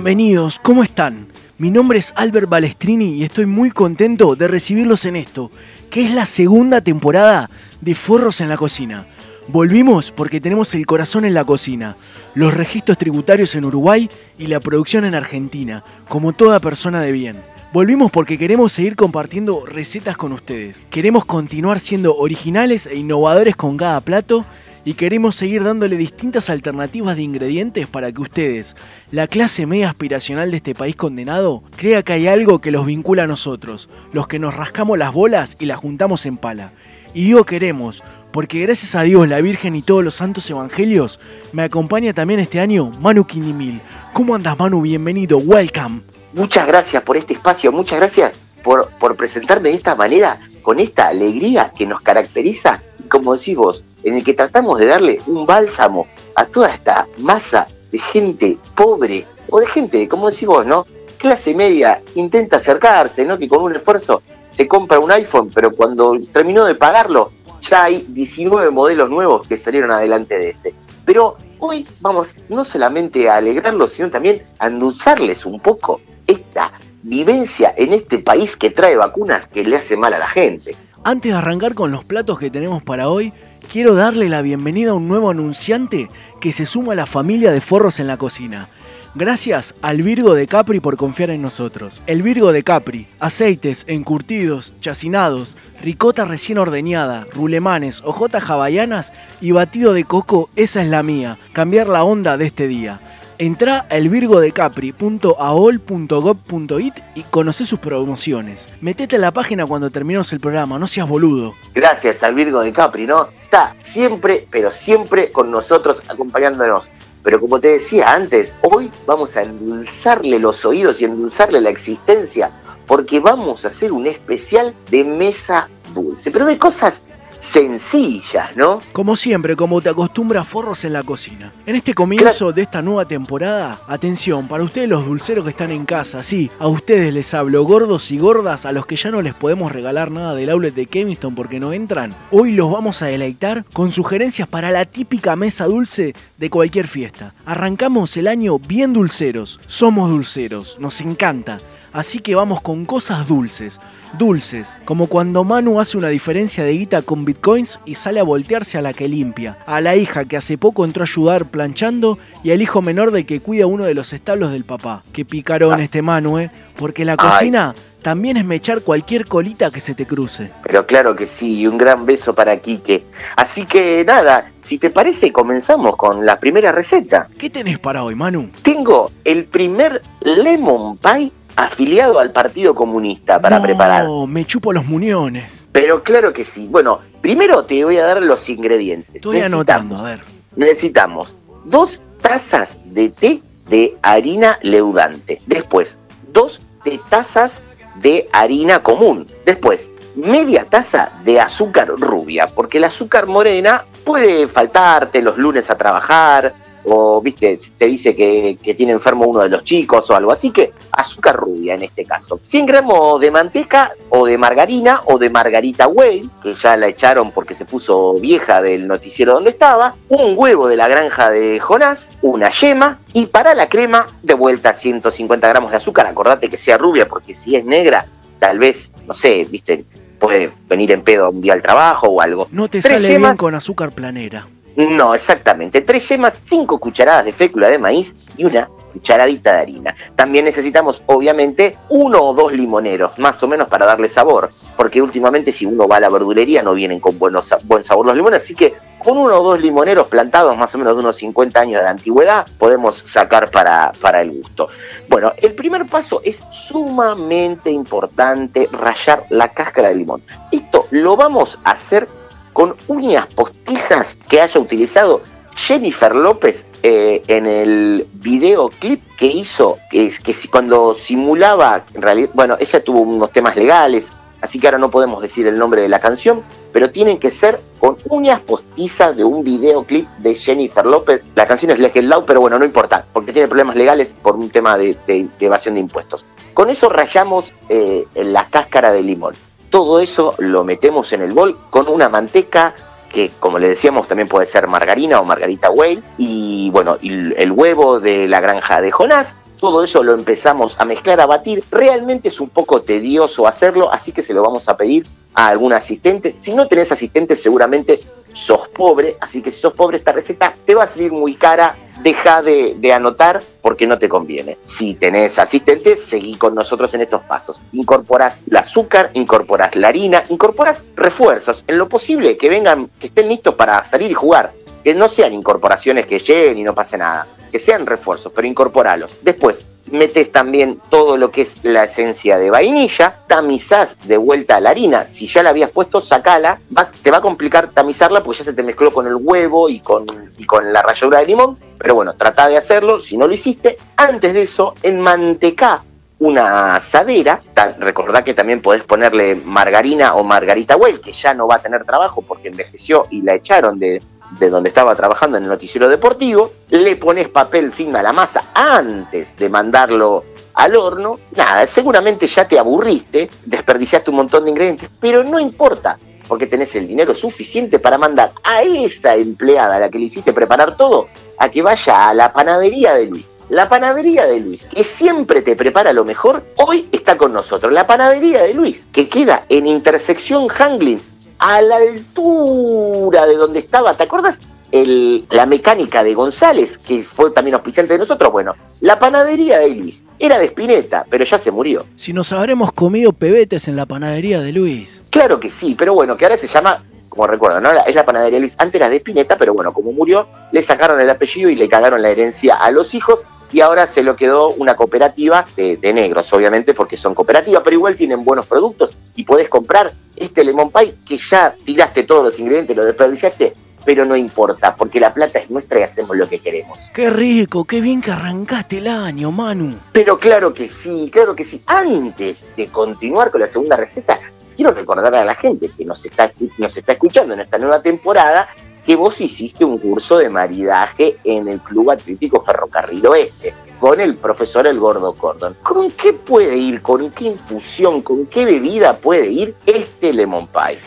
[0.06, 1.26] Bienvenidos, ¿cómo están?
[1.58, 5.50] Mi nombre es Albert Balestrini y estoy muy contento de recibirlos en esto,
[5.90, 9.04] que es la segunda temporada de Forros en la Cocina.
[9.48, 11.96] Volvimos porque tenemos el corazón en la cocina,
[12.36, 17.42] los registros tributarios en Uruguay y la producción en Argentina, como toda persona de bien.
[17.72, 20.84] Volvimos porque queremos seguir compartiendo recetas con ustedes.
[20.88, 24.44] Queremos continuar siendo originales e innovadores con cada plato
[24.84, 28.76] y queremos seguir dándole distintas alternativas de ingredientes para que ustedes,
[29.12, 33.22] la clase media aspiracional de este país condenado, crea que hay algo que los vincula
[33.22, 36.72] a nosotros, los que nos rascamos las bolas y las juntamos en pala.
[37.14, 41.20] Y digo queremos, porque gracias a Dios, la Virgen y todos los santos evangelios,
[41.52, 43.80] me acompaña también este año Manu Quinimil.
[44.12, 44.82] ¿Cómo andas Manu?
[44.82, 46.00] Bienvenido, welcome.
[46.32, 51.06] Muchas gracias por este espacio, muchas gracias por, por presentarme de esta manera, con esta
[51.06, 56.08] alegría que nos caracteriza, como decís vos, en el que tratamos de darle un bálsamo
[56.34, 60.86] a toda esta masa de gente pobre, o de gente, como decís vos, ¿no?
[61.18, 63.38] Clase media intenta acercarse, ¿no?
[63.38, 68.04] Que con un esfuerzo se compra un iPhone, pero cuando terminó de pagarlo, ya hay
[68.08, 70.74] 19 modelos nuevos que salieron adelante de ese.
[71.04, 76.72] Pero hoy vamos no solamente a alegrarlos, sino también a endulzarles un poco esta
[77.02, 80.74] vivencia en este país que trae vacunas que le hace mal a la gente.
[81.04, 83.32] Antes de arrancar con los platos que tenemos para hoy,
[83.70, 86.08] quiero darle la bienvenida a un nuevo anunciante
[86.40, 88.68] que se suma a la familia de Forros en la Cocina.
[89.14, 92.02] Gracias al Virgo de Capri por confiar en nosotros.
[92.06, 99.92] El Virgo de Capri, aceites, encurtidos, chacinados, ricota recién ordeñada, rulemanes, hojotas hawaianas y batido
[99.92, 101.38] de coco, esa es la mía.
[101.52, 103.00] Cambiar la onda de este día.
[103.38, 108.66] Entra a elvirgodecapri.aol.gov.it y conoce sus promociones.
[108.80, 111.52] Metete a la página cuando terminemos el programa, no seas boludo.
[111.74, 113.28] Gracias al Virgo de Capri, ¿no?
[113.42, 116.88] Está siempre, pero siempre con nosotros acompañándonos.
[117.22, 122.50] Pero como te decía antes, hoy vamos a endulzarle los oídos y endulzarle la existencia
[122.86, 127.00] porque vamos a hacer un especial de mesa dulce, pero de cosas
[127.46, 128.80] sencillas, ¿no?
[128.92, 131.52] Como siempre, como te acostumbra Forros en la cocina.
[131.64, 135.84] En este comienzo de esta nueva temporada, atención, para ustedes los dulceros que están en
[135.84, 139.34] casa, sí, a ustedes les hablo, gordos y gordas, a los que ya no les
[139.34, 143.64] podemos regalar nada del outlet de Kemiston porque no entran, hoy los vamos a deleitar
[143.72, 147.34] con sugerencias para la típica mesa dulce de cualquier fiesta.
[147.44, 151.58] Arrancamos el año bien dulceros, somos dulceros, nos encanta.
[151.92, 153.80] Así que vamos con cosas dulces.
[154.18, 158.76] Dulces, como cuando Manu hace una diferencia de guita con bitcoins y sale a voltearse
[158.76, 162.50] a la que limpia, a la hija que hace poco entró a ayudar planchando y
[162.50, 165.04] al hijo menor de que cuida uno de los establos del papá.
[165.14, 166.50] Qué picarón este Manu, ¿eh?
[166.76, 170.50] Porque la cocina también es mechar cualquier colita que se te cruce.
[170.62, 173.04] Pero claro que sí, y un gran beso para Quique.
[173.36, 177.28] Así que nada, si te parece, comenzamos con la primera receta.
[177.38, 178.50] ¿Qué tenés para hoy, Manu?
[178.62, 184.06] Tengo el primer lemon pie afiliado al Partido Comunista para no, preparar.
[184.28, 185.66] me chupo los muñones.
[185.72, 186.68] Pero claro que sí.
[186.70, 189.16] Bueno, primero te voy a dar los ingredientes.
[189.16, 190.20] Estoy anotando, a ver.
[190.54, 191.34] Necesitamos
[191.64, 195.40] dos tazas de té de harina leudante.
[195.46, 195.98] Después,
[196.32, 197.62] dos de tazas
[197.96, 199.26] de harina común.
[199.44, 205.76] Después, media taza de azúcar rubia, porque el azúcar morena puede faltarte los lunes a
[205.76, 206.54] trabajar,
[206.88, 210.30] o viste, te dice que, que, tiene enfermo uno de los chicos o algo.
[210.30, 212.38] Así que azúcar rubia en este caso.
[212.40, 217.32] 100 gramos de manteca o de margarina o de margarita Whey, que ya la echaron
[217.32, 219.96] porque se puso vieja del noticiero donde estaba.
[220.08, 224.72] Un huevo de la granja de Jonás, una yema y para la crema de vuelta
[224.72, 226.06] 150 gramos de azúcar.
[226.06, 228.06] Acordate que sea rubia porque si es negra,
[228.38, 229.84] tal vez, no sé, viste,
[230.20, 232.46] puede venir en pedo un día al trabajo o algo.
[232.52, 234.46] No te Tres sale yemas, bien con azúcar planera.
[234.76, 235.80] No, exactamente.
[235.80, 239.96] Tres yemas, cinco cucharadas de fécula de maíz y una cucharadita de harina.
[240.14, 245.52] También necesitamos, obviamente, uno o dos limoneros, más o menos para darle sabor, porque últimamente
[245.52, 248.54] si uno va a la verdulería no vienen con buenos, buen sabor los limones, así
[248.54, 251.88] que con uno o dos limoneros plantados más o menos de unos 50 años de
[251.88, 254.68] antigüedad podemos sacar para, para el gusto.
[255.08, 260.22] Bueno, el primer paso es sumamente importante rayar la cáscara de limón.
[260.50, 262.08] Esto lo vamos a hacer
[262.56, 265.20] con uñas postizas que haya utilizado
[265.56, 272.30] Jennifer López eh, en el videoclip que hizo, que, es- que cuando simulaba, en realidad,
[272.32, 274.06] bueno, ella tuvo unos temas legales,
[274.40, 276.40] así que ahora no podemos decir el nombre de la canción,
[276.72, 281.22] pero tienen que ser con uñas postizas de un videoclip de Jennifer López.
[281.34, 284.48] La canción es Get Loud, pero bueno, no importa, porque tiene problemas legales por un
[284.48, 284.96] tema de
[285.40, 286.24] evasión de impuestos.
[286.54, 289.34] Con eso rayamos eh, la cáscara de limón.
[289.76, 292.74] Todo eso lo metemos en el bol con una manteca
[293.10, 298.00] que, como le decíamos, también puede ser margarina o margarita whale, y bueno, el huevo
[298.00, 299.34] de la granja de Jonás.
[299.60, 301.62] Todo eso lo empezamos a mezclar, a batir.
[301.70, 305.74] Realmente es un poco tedioso hacerlo, así que se lo vamos a pedir a algún
[305.74, 306.32] asistente.
[306.32, 308.00] Si no tenés asistente, seguramente
[308.36, 311.74] sos pobre, así que si sos pobre, esta receta te va a salir muy cara.
[312.02, 314.58] Deja de, anotar porque no te conviene.
[314.62, 317.60] Si tenés asistente, seguí con nosotros en estos pasos.
[317.72, 321.64] Incorporás el azúcar, incorporás la harina, incorporás refuerzos.
[321.66, 324.52] En lo posible que vengan, que estén listos para salir y jugar.
[324.86, 327.26] Que no sean incorporaciones que lleguen y no pase nada.
[327.50, 329.16] Que sean refuerzos, pero incorporalos.
[329.20, 334.70] Después, metes también todo lo que es la esencia de vainilla, tamizás de vuelta la
[334.70, 335.08] harina.
[335.10, 336.60] Si ya la habías puesto, sacala.
[337.02, 340.06] Te va a complicar tamizarla porque ya se te mezcló con el huevo y con,
[340.38, 341.58] y con la ralladura de limón.
[341.78, 343.00] Pero bueno, trata de hacerlo.
[343.00, 345.82] Si no lo hiciste, antes de eso, enmantecá
[346.20, 347.40] una asadera.
[347.80, 351.84] Recordá que también podés ponerle margarina o margarita Well, que ya no va a tener
[351.84, 354.00] trabajo porque envejeció y la echaron de,
[354.32, 356.52] de donde estaba trabajando en el noticiero deportivo.
[356.70, 361.18] Le pones papel film a la masa antes de mandarlo al horno.
[361.34, 365.98] Nada, seguramente ya te aburriste, desperdiciaste un montón de ingredientes, pero no importa.
[366.28, 370.32] Porque tenés el dinero suficiente para mandar a esa empleada a la que le hiciste
[370.32, 371.06] preparar todo
[371.38, 373.30] a que vaya a la panadería de Luis.
[373.48, 377.72] La panadería de Luis, que siempre te prepara lo mejor, hoy está con nosotros.
[377.72, 381.00] La panadería de Luis, que queda en intersección Hanglin,
[381.38, 384.38] a la altura de donde estaba, ¿te acuerdas?
[384.72, 388.32] El- la mecánica de González, que fue también auspiciante de nosotros.
[388.32, 391.86] Bueno, la panadería de Luis era de Spinetta, pero ya se murió.
[391.96, 395.02] Si nos habremos comido pebetes en la panadería de Luis.
[395.10, 397.70] Claro que sí, pero bueno, que ahora se llama, como recuerdo, ¿no?
[397.86, 398.54] Es la panadería Luis.
[398.58, 402.02] Antes era de Spinetta, pero bueno, como murió, le sacaron el apellido y le cagaron
[402.02, 403.20] la herencia a los hijos.
[403.52, 407.74] Y ahora se lo quedó una cooperativa de, de negros, obviamente, porque son cooperativas, pero
[407.74, 412.38] igual tienen buenos productos y podés comprar este lemon pie que ya tiraste todos los
[412.38, 413.52] ingredientes, lo desperdiciaste,
[413.84, 416.78] pero no importa, porque la plata es nuestra y hacemos lo que queremos.
[416.92, 419.74] Qué rico, qué bien que arrancaste el año, Manu.
[419.92, 421.62] Pero claro que sí, claro que sí.
[421.66, 424.18] Antes de continuar con la segunda receta,
[424.56, 428.48] quiero recordar a la gente que nos está, nos está escuchando en esta nueva temporada
[428.86, 434.14] que vos hiciste un curso de maridaje en el Club Atlético Ferrocarril Oeste con el
[434.14, 435.56] profesor El Gordo Cordon.
[435.62, 436.80] ¿Con qué puede ir?
[436.80, 438.00] ¿Con qué infusión?
[438.00, 440.78] ¿Con qué bebida puede ir este lemon pie?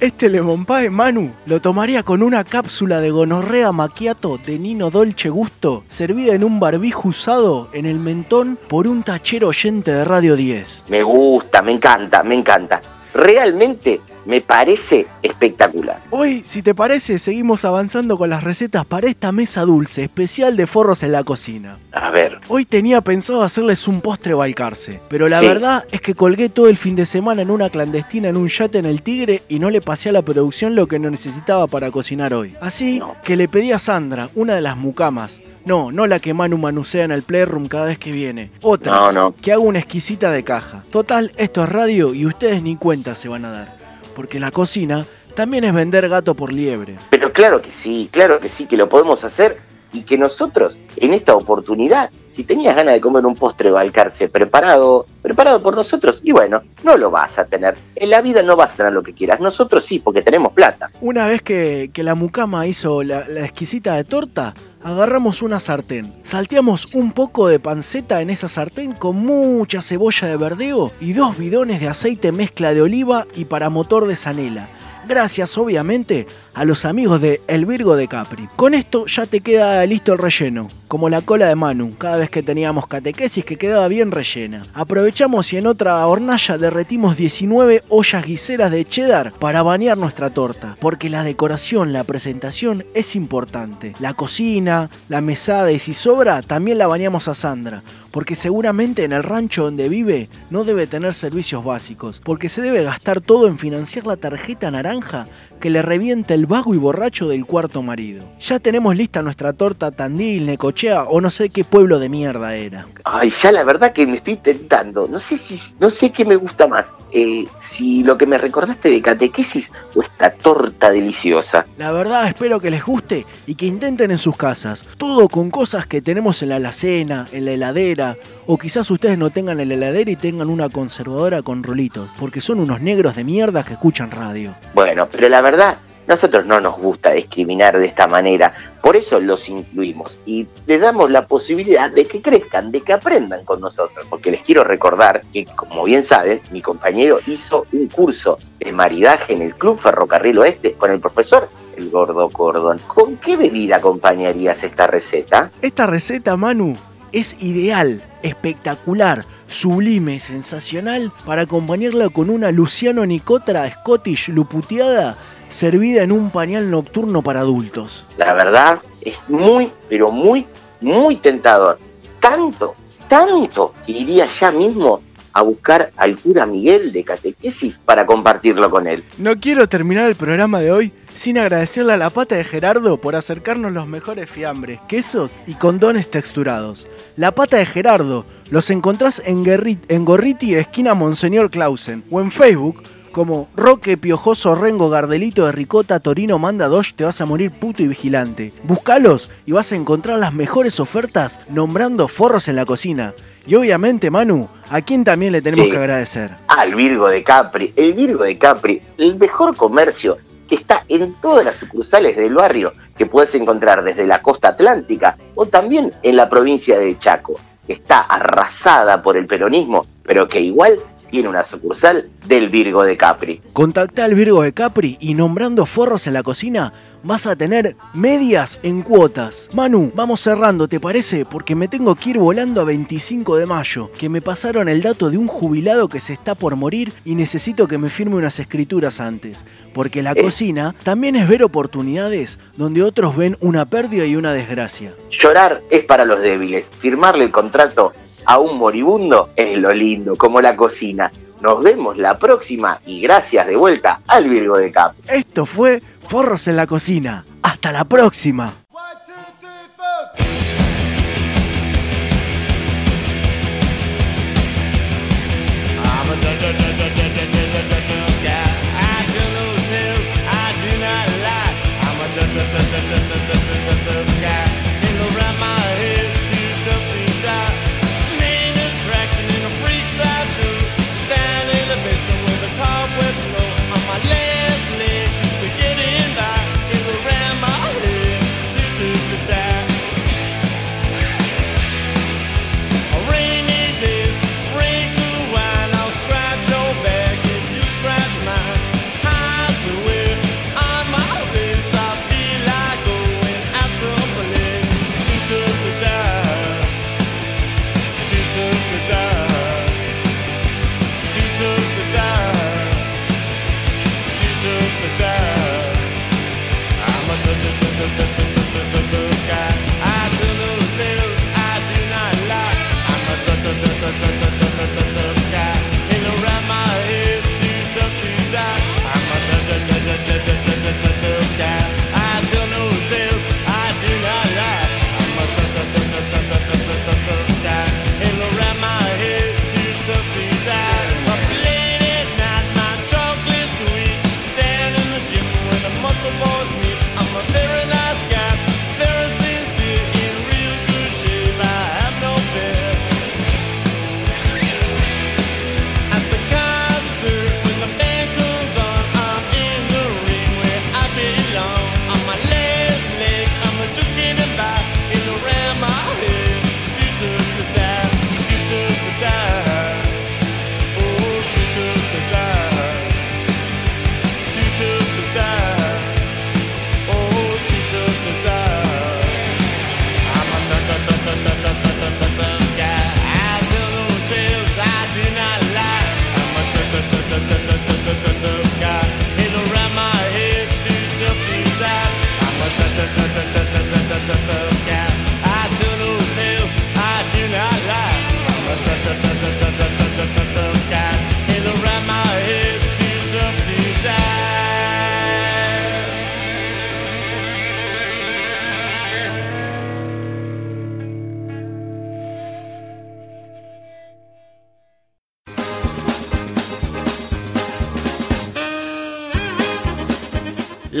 [0.00, 5.28] Este lemon pie, Manu, lo tomaría con una cápsula de gonorrea macchiato de Nino Dolce
[5.28, 10.34] Gusto, servida en un barbijo usado en el mentón por un tachero oyente de Radio
[10.34, 10.84] 10.
[10.88, 12.80] Me gusta, me encanta, me encanta.
[13.14, 15.98] Realmente me parece espectacular.
[16.10, 20.66] Hoy, si te parece, seguimos avanzando con las recetas para esta mesa dulce especial de
[20.66, 21.78] forros en la cocina.
[21.92, 25.46] A ver, Hoy tenía pensado hacerles un postre balcarce, pero la Sí.
[25.46, 28.78] verdad es que colgué todo el fin de semana en una clandestina en un yate
[28.78, 31.90] en el Tigre y no le pasé a la producción lo que no necesitaba para
[31.90, 32.54] cocinar hoy.
[32.60, 36.58] Así que le pedí a Sandra, una de las mucamas, no, no la que Manu
[36.58, 39.34] manusea en el Playroom cada vez que viene, otra, No, no.
[39.40, 40.82] que haga una exquisita de caja.
[40.90, 43.68] Total, esto es radio y ustedes ni cuenta se van a dar,
[44.14, 45.04] porque la cocina
[45.34, 46.96] también es vender gato por liebre.
[47.10, 49.58] Pero claro que sí, claro que sí, que lo podemos hacer
[49.92, 55.06] y que nosotros, en esta oportunidad, si tenías ganas de comer un postre balcarce preparado,
[55.22, 57.76] preparado por nosotros, y bueno, no lo vas a tener.
[57.94, 59.38] En la vida no vas a tener lo que quieras.
[59.38, 60.90] Nosotros sí, porque tenemos plata.
[61.00, 66.12] Una vez que, que la mucama hizo la, la exquisita de torta, agarramos una sartén,
[66.24, 71.38] salteamos un poco de panceta en esa sartén con mucha cebolla de verdeo y dos
[71.38, 74.68] bidones de aceite mezcla de oliva y para motor de zanela.
[75.06, 78.48] Gracias, obviamente, a los amigos de El Virgo de Capri.
[78.56, 82.30] Con esto ya te queda listo el relleno, como la cola de Manu, cada vez
[82.30, 84.62] que teníamos catequesis que quedaba bien rellena.
[84.74, 90.76] Aprovechamos y en otra hornalla derretimos 19 ollas guiseras de cheddar para bañar nuestra torta,
[90.80, 93.94] porque la decoración, la presentación es importante.
[93.98, 99.12] La cocina, la mesada y si sobra, también la bañamos a Sandra, porque seguramente en
[99.12, 103.58] el rancho donde vive no debe tener servicios básicos, porque se debe gastar todo en
[103.58, 105.26] financiar la tarjeta naranja
[105.60, 108.22] que le revienta el el vago y borracho del cuarto marido.
[108.38, 112.86] Ya tenemos lista nuestra torta Tandil, Necochea o no sé qué pueblo de mierda era.
[113.06, 115.08] Ay, ya la verdad que me estoy tentando.
[115.08, 116.92] No sé si, no sé qué me gusta más.
[117.12, 121.64] Eh, si lo que me recordaste de catequesis o esta torta deliciosa.
[121.78, 124.84] La verdad espero que les guste y que intenten en sus casas.
[124.98, 128.16] Todo con cosas que tenemos en la alacena, en la heladera.
[128.46, 132.10] O quizás ustedes no tengan en la heladera y tengan una conservadora con rolitos.
[132.20, 134.52] Porque son unos negros de mierda que escuchan radio.
[134.74, 138.54] Bueno, pero la verdad, nosotros no nos gusta discriminar de esta manera.
[138.82, 143.44] Por eso los incluimos y les damos la posibilidad de que crezcan, de que aprendan
[143.44, 144.06] con nosotros.
[144.10, 149.32] Porque les quiero recordar que, como bien saben, mi compañero hizo un curso de maridaje
[149.32, 152.78] en el Club Ferrocarril Oeste con el profesor El Gordo Cordón.
[152.86, 155.50] ¿Con qué bebida acompañarías esta receta?
[155.62, 156.76] Esta receta, Manu,
[157.12, 165.16] es ideal, espectacular, sublime, sensacional para acompañarla con una Luciano Nicotra Scottish luputeada
[165.54, 168.04] servida en un pañal nocturno para adultos.
[168.18, 170.46] La verdad es muy, pero muy,
[170.80, 171.78] muy tentador.
[172.18, 172.74] Tanto,
[173.08, 175.00] tanto que iría ya mismo
[175.32, 179.04] a buscar al cura Miguel de catequesis para compartirlo con él.
[179.18, 183.14] No quiero terminar el programa de hoy sin agradecerle a la pata de Gerardo por
[183.14, 186.88] acercarnos los mejores fiambres, quesos y condones texturados.
[187.16, 192.82] La pata de Gerardo los encontrás en, Gorriti, esquina Monseñor Clausen, o en Facebook
[193.14, 197.80] como Roque Piojoso Rengo Gardelito de Ricota Torino Manda Dosh te vas a morir puto
[197.82, 198.52] y vigilante.
[198.64, 203.14] Búscalos y vas a encontrar las mejores ofertas nombrando forros en la cocina.
[203.46, 205.70] Y obviamente, Manu, ¿a quién también le tenemos Sí.
[205.70, 206.32] que agradecer?
[206.48, 207.72] Al Virgo de Capri.
[207.76, 212.72] El Virgo de Capri, el mejor comercio que está en todas las sucursales del barrio
[212.98, 217.34] que puedes encontrar desde la costa atlántica o también en la provincia de Chaco,
[217.66, 220.78] que está arrasada por el peronismo, pero que igual
[221.14, 223.40] tiene una sucursal del Virgo de Capri.
[223.52, 226.72] Contacta al Virgo de Capri y nombrando forros en la cocina
[227.04, 229.48] vas a tener medias en cuotas.
[229.52, 231.24] Manu, vamos cerrando, ¿te parece?
[231.24, 235.08] Porque me tengo que ir volando a 25 de mayo, que me pasaron el dato
[235.08, 238.98] de un jubilado que se está por morir y necesito que me firme unas escrituras
[239.00, 239.44] antes.
[239.72, 240.22] Porque la Eh.
[240.22, 244.92] cocina también es ver oportunidades donde otros ven una pérdida y una desgracia.
[245.10, 246.64] Llorar es para los débiles.
[246.80, 247.92] Firmarle el contrato
[248.26, 251.10] a un moribundo es lo lindo, como la cocina.
[251.40, 255.02] Nos vemos la próxima y gracias de vuelta al Virgo de Capri.
[255.08, 257.24] Esto fue Forros en la Cocina.
[257.42, 258.63] Hasta la próxima.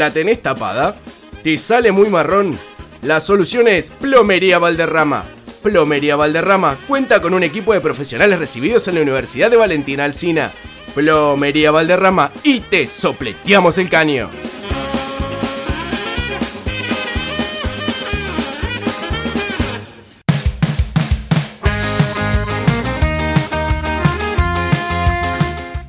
[0.04, 0.96] ¿La tenés tapada?
[1.42, 2.58] ¿Te sale muy marrón?
[3.00, 5.24] La solución es Plomería Valderrama.
[5.62, 10.52] Plomería Valderrama cuenta con un equipo de profesionales recibidos en la Universidad de Valentina Alsina.
[10.94, 14.28] Plomería Valderrama y te sopleteamos el caño.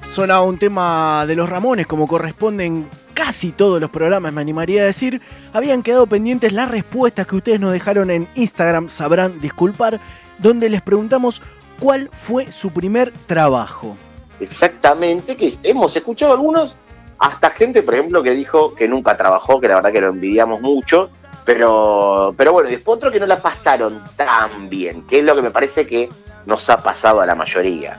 [0.10, 4.86] Sonaba un tema de los Ramones, como corresponden casi todos los programas, me animaría a
[4.86, 5.22] decir.
[5.54, 10.00] Habían quedado pendientes las respuestas que ustedes nos dejaron en Instagram, sabrán disculpar,
[10.38, 11.42] donde les preguntamos
[11.80, 13.98] cuál fue su primer trabajo.
[14.40, 16.76] Exactamente, que hemos escuchado algunos,
[17.18, 20.62] hasta gente, por ejemplo, que dijo que nunca trabajó, que la verdad que lo envidiamos
[20.62, 21.10] mucho,
[21.46, 25.36] pero, pero bueno, y después otro que no la pasaron tan bien, que es lo
[25.36, 26.10] que me parece que
[26.46, 27.98] nos ha pasado a la mayoría.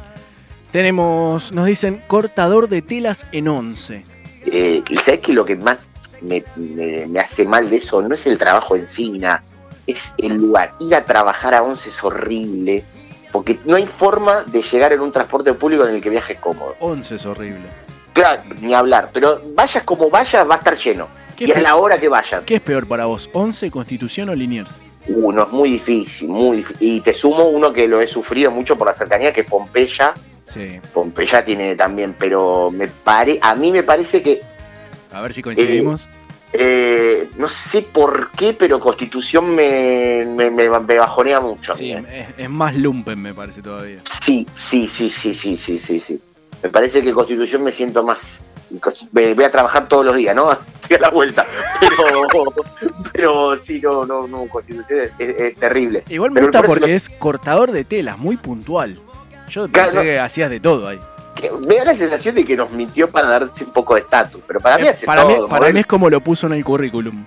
[0.73, 4.16] Tenemos, nos dicen, cortador de telas en 11.
[4.47, 5.79] Eh, y sabes que lo que más
[6.21, 9.21] me, me- me hace mal de eso no es el trabajo en sí,
[9.87, 10.73] es el lugar.
[10.81, 12.85] Ir a trabajar a 11 es horrible,
[13.33, 16.75] porque no hay forma de llegar en un transporte público en el que viajes cómodo.
[16.81, 17.65] 11 es horrible.
[18.13, 21.09] Claro, ni hablar, pero vayas como vayas, va a estar lleno.
[21.37, 22.45] ¿Qué Y a la hora que vayas.
[22.47, 24.73] ¿Qué es peor para vos, 11, Constitución o Liniers?
[25.09, 28.77] Uno es muy difícil, muy difí- Y te sumo uno que lo he sufrido mucho
[28.79, 30.15] por la cercanía, que es Pompeya.
[30.47, 30.81] Sí.
[30.95, 34.41] Pompeya tiene también, pero me pare, a mí me parece que
[35.13, 36.07] A ver si coincidimos.
[36.53, 41.73] Eh, no sé por qué, pero Constitución me, me, me- me bajonea mucho.
[41.73, 42.05] a mí, eh.
[42.39, 44.01] Es, es más lumpen, me parece todavía.
[44.23, 46.21] Sí, sí, sí, sí, sí, sí, sí, sí.
[46.63, 48.21] Me parece que Constitución me siento más.
[49.13, 50.51] Voy a trabajar todos los días, ¿no?
[50.83, 51.45] Estoy a la vuelta.
[51.81, 52.53] Pero,
[53.13, 56.05] pero sí, no, no, no, Constitución es, es- es terrible.
[56.09, 58.99] Igual me gusta porque es cortador de telas, muy puntual.
[59.49, 61.01] Yo pensé que hacías de todo ahí.
[61.35, 64.41] que me da la sensación de que nos mintió para darse un poco de estatus.
[64.47, 65.43] Pero para mí Eh, hace para todo.
[65.43, 67.25] mí, para mover- mí es como lo puso en el currículum.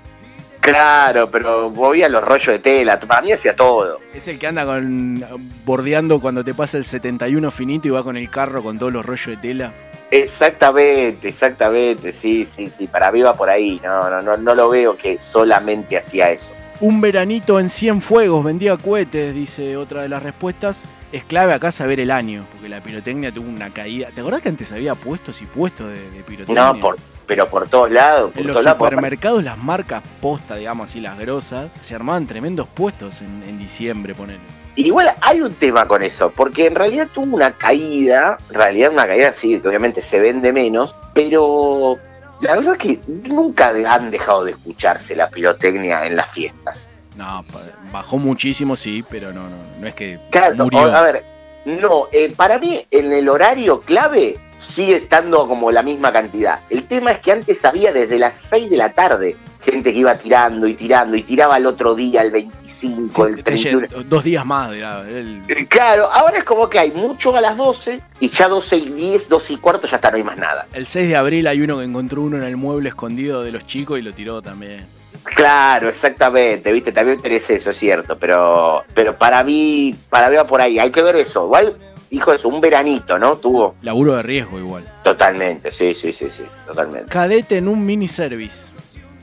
[0.61, 2.99] Claro, pero voy a los rollos de tela.
[2.99, 3.99] Para mí hacía todo.
[4.13, 5.23] Es el que anda con
[5.63, 9.05] bordeando cuando te pasa el 71 finito y va con el carro con todos los
[9.05, 9.71] rollos de tela.
[10.11, 14.69] Exactamente, exactamente, sí, sí, sí, para mí va por ahí, no, no, no, no lo
[14.69, 16.51] veo que solamente hacía eso.
[16.81, 20.83] Un veranito en 100 fuegos, vendía cohetes, dice otra de las respuestas.
[21.11, 24.09] Es clave acá saber el año, porque la pirotecnia tuvo una caída.
[24.13, 26.73] ¿Te acordás que antes había puestos y puestos de, de pirotecnia?
[26.73, 28.77] No, por, pero por todos lados, por En los todos lados.
[28.77, 33.57] por- supermercados, las marcas posta, digamos así, las grosas, se armaban tremendos puestos en, en
[33.57, 34.39] diciembre, ponele.
[34.75, 39.07] Igual hay un tema con eso, porque en realidad tuvo una caída, en realidad una
[39.07, 41.97] caída sí, que obviamente se vende menos, pero
[42.41, 46.87] la verdad es que nunca han dejado de escucharse la pirotecnia en las fiestas.
[47.19, 47.45] No,
[47.91, 50.79] bajó muchísimo, sí, pero no, no, no es que Claro, murió.
[50.95, 51.23] a ver,
[51.65, 56.61] no, eh, para mí en el horario clave sigue estando como la misma cantidad.
[56.69, 60.15] El tema es que antes había desde las 6 de la tarde gente que iba
[60.15, 63.87] tirando y tirando y tiraba el otro día, el 25, el Ella- 31.
[64.05, 67.57] dos días más, dirá, él- Eh, Claro, ahora es como que hay mucho a las
[67.57, 70.67] 12 y ya 12 y 10, 12 y cuarto ya está, no hay más nada.
[70.73, 73.67] El 6 de abril hay uno que encontró uno en el mueble escondido de los
[73.67, 74.85] chicos y lo tiró también.
[75.23, 80.45] Claro, exactamente, viste, también tenés eso, es cierto, pero, pero para mí, para mí va
[80.45, 81.45] por ahí, hay que ver eso.
[81.45, 81.77] Igual,
[82.09, 83.37] dijo eso, un veranito, ¿no?
[83.37, 83.75] Tuvo.
[83.81, 84.83] Laburo de riesgo igual.
[85.03, 87.09] Totalmente, sí, sí, sí, sí, totalmente.
[87.09, 88.78] Cadete en un mini service.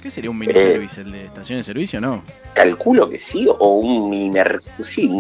[0.07, 0.63] ¿Qué sería un mini Eh.
[0.63, 1.01] service?
[1.01, 2.23] ¿El de estación de servicio no?
[2.55, 5.11] Calculo que sí, o un mini mercado, sí,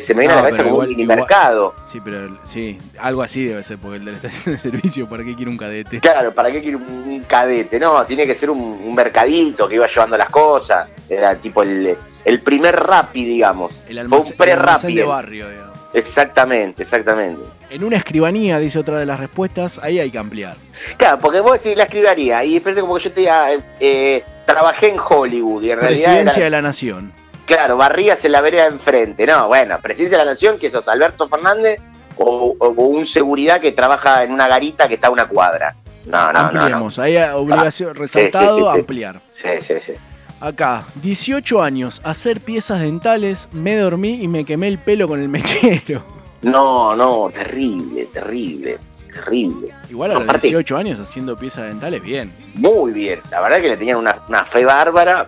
[0.00, 1.74] se me viene a la cabeza como igual- un mini igual- mercado.
[1.90, 5.24] Sí, pero sí, algo así debe ser, porque el de la estación de servicio, ¿para
[5.24, 5.98] qué quiere un cadete?
[6.00, 7.80] Claro, ¿para qué quiere un, cadete?
[7.80, 10.88] No, tiene que ser un, un mercadito que iba llevando las cosas.
[11.08, 13.72] Era tipo el, el primer rapi, digamos.
[13.88, 14.94] El Fue almacén, un el almacén pre-rapi.
[14.94, 15.74] de barrio, digamos.
[15.94, 17.40] Exactamente, exactamente.
[17.70, 20.56] En una escribanía, dice otra de las respuestas, ahí hay que ampliar.
[20.96, 24.24] Claro, porque vos decís la escribaría y después como que yo te diga, eh, eh,
[24.46, 27.12] trabajé en Hollywood y en realidad Presidencia era- de la Nación.
[27.46, 29.26] Claro, barrías en la vereda de enfrente.
[29.26, 31.78] No, bueno, presidencia de la nación, que sos Alberto Fernández
[32.16, 35.74] o, o un seguridad que trabaja en una garita que está a una cuadra.
[36.06, 36.52] No, no, no.
[36.52, 36.60] no.
[36.60, 38.78] Ampliemos, ahí obligación, Ah, resaltado, sí, sí, sí.
[38.78, 39.20] ampliar.
[39.34, 39.92] Sí, sí, sí.
[40.40, 45.28] Acá, 18 años, hacer piezas dentales, me dormí y me quemé el pelo con el
[45.28, 46.02] mechero.
[46.42, 48.78] No, no, terrible, terrible,
[49.14, 49.68] terrible.
[49.90, 52.32] Igual a los Aparte- 18 años haciendo piezas dentales, bien.
[52.54, 53.20] Muy bien.
[53.30, 55.26] La verdad que le tenían una, una fe bárbara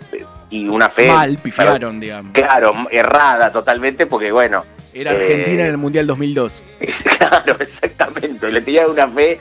[0.50, 1.08] y una fe.
[1.08, 2.32] Mal, pifiaron, digamos.
[2.32, 4.64] Claro, errada totalmente, porque bueno.
[4.92, 6.62] Era eh, Argentina en el Mundial 2002.
[6.80, 8.50] es- claro, exactamente.
[8.50, 9.38] Le tenían una fe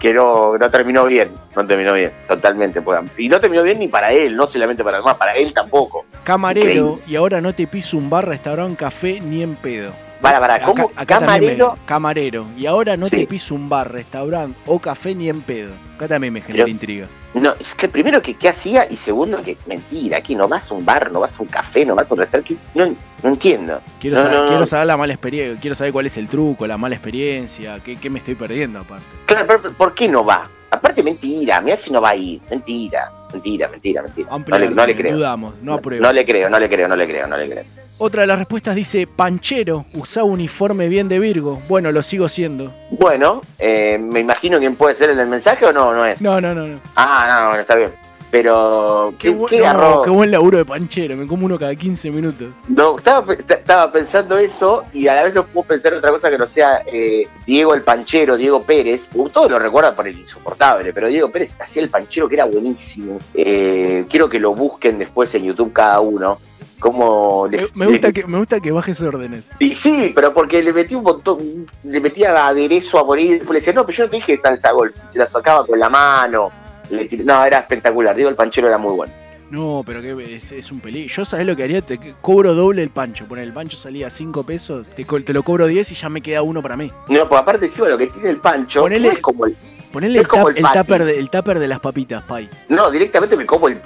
[0.00, 1.30] que no, no terminó bien.
[1.54, 2.82] No terminó bien, totalmente.
[2.82, 5.52] porque- Y no terminó bien ni para él, no solamente para los demás, para él
[5.54, 6.04] tampoco.
[6.24, 7.02] Camarero, Increíble.
[7.06, 9.92] y ahora no te piso un bar, restaurante, café, ni en pedo.
[10.20, 10.84] Para, para, ¿cómo?
[10.96, 11.78] Acá, acá también me- camarero.
[11.86, 12.46] camarero.
[12.56, 13.16] Y ahora no Sí.
[13.16, 15.72] te piso un bar, restaurante o café ni en pedo.
[15.96, 17.06] Acá también me genera Pero- intriga.
[17.34, 20.74] No, es que primero que qué hacía y segundo que mentira, aquí no vas a
[20.74, 22.56] un bar, no vas a un café, no vas a un restaurante.
[22.74, 22.86] No,
[23.22, 23.80] no entiendo.
[24.00, 26.66] Quiero, No, saber, no, quiero saber la mala experiencia, quiero saber cuál es el truco,
[26.66, 29.04] la mala experiencia, qué, qué me estoy perdiendo aparte.
[29.26, 30.48] Claro, pero ¿por qué no va?
[30.70, 32.40] Aparte, mentira, mira si no va a ir.
[32.50, 34.28] Mentira, mentira, mentira, mentira.
[34.30, 35.16] No le, no le creo.
[35.16, 36.02] Dudamos, no apruebo.
[36.02, 37.64] No le creo, no le creo, no le creo, no le creo.
[37.98, 41.62] Otra de las respuestas dice, Panchero, usaba uniforme bien de Virgo.
[41.66, 42.70] Bueno, lo sigo siendo.
[42.90, 46.20] Bueno, eh, me imagino quién puede ser el del mensaje o no, no es.
[46.20, 46.66] No, no, no.
[46.66, 46.80] no.
[46.94, 47.92] Ah, no, bueno, está bien.
[48.30, 50.04] Pero, ¿qué, qué no, garrón?
[50.04, 52.48] qué buen laburo de Panchero, me como uno cada 15 minutos.
[52.68, 56.36] No, estaba, estaba pensando eso y a la vez no puedo pensar otra cosa que
[56.36, 59.08] no sea eh, Diego el Panchero, Diego Pérez.
[59.32, 63.20] Todos lo recuerdan por el insoportable, pero Diego Pérez hacía el Panchero que era buenísimo.
[63.32, 66.38] Eh, quiero que lo busquen después en YouTube cada uno.
[66.80, 69.44] Como Me, les- me gusta que, me gusta que bajes órdenes.
[69.58, 73.60] Y sí, pero porque le metí un montón, le metía aderezo a morir, después le
[73.60, 75.88] decía, no, pero yo no te dije salsa golf, y se la sacaba con la
[75.88, 76.50] mano.
[76.90, 79.12] le tir- no, era espectacular, digo, el panchero era muy bueno.
[79.50, 81.12] No, pero que es, es un peligro.
[81.14, 83.26] Yo sabés lo que haría, te cobro doble el pancho.
[83.26, 86.42] Poner el pancho salía 5 pesos, te, te lo cobro 10 y ya me queda
[86.42, 86.90] uno para mí.
[87.08, 89.56] No, pues aparte encima lo que tiene el pancho, Ponele- no es como el,
[89.96, 92.50] Ponele Es el, tap- el tupper de, el tupper de las papitas, Pai.
[92.68, 93.80] No, directamente me como el,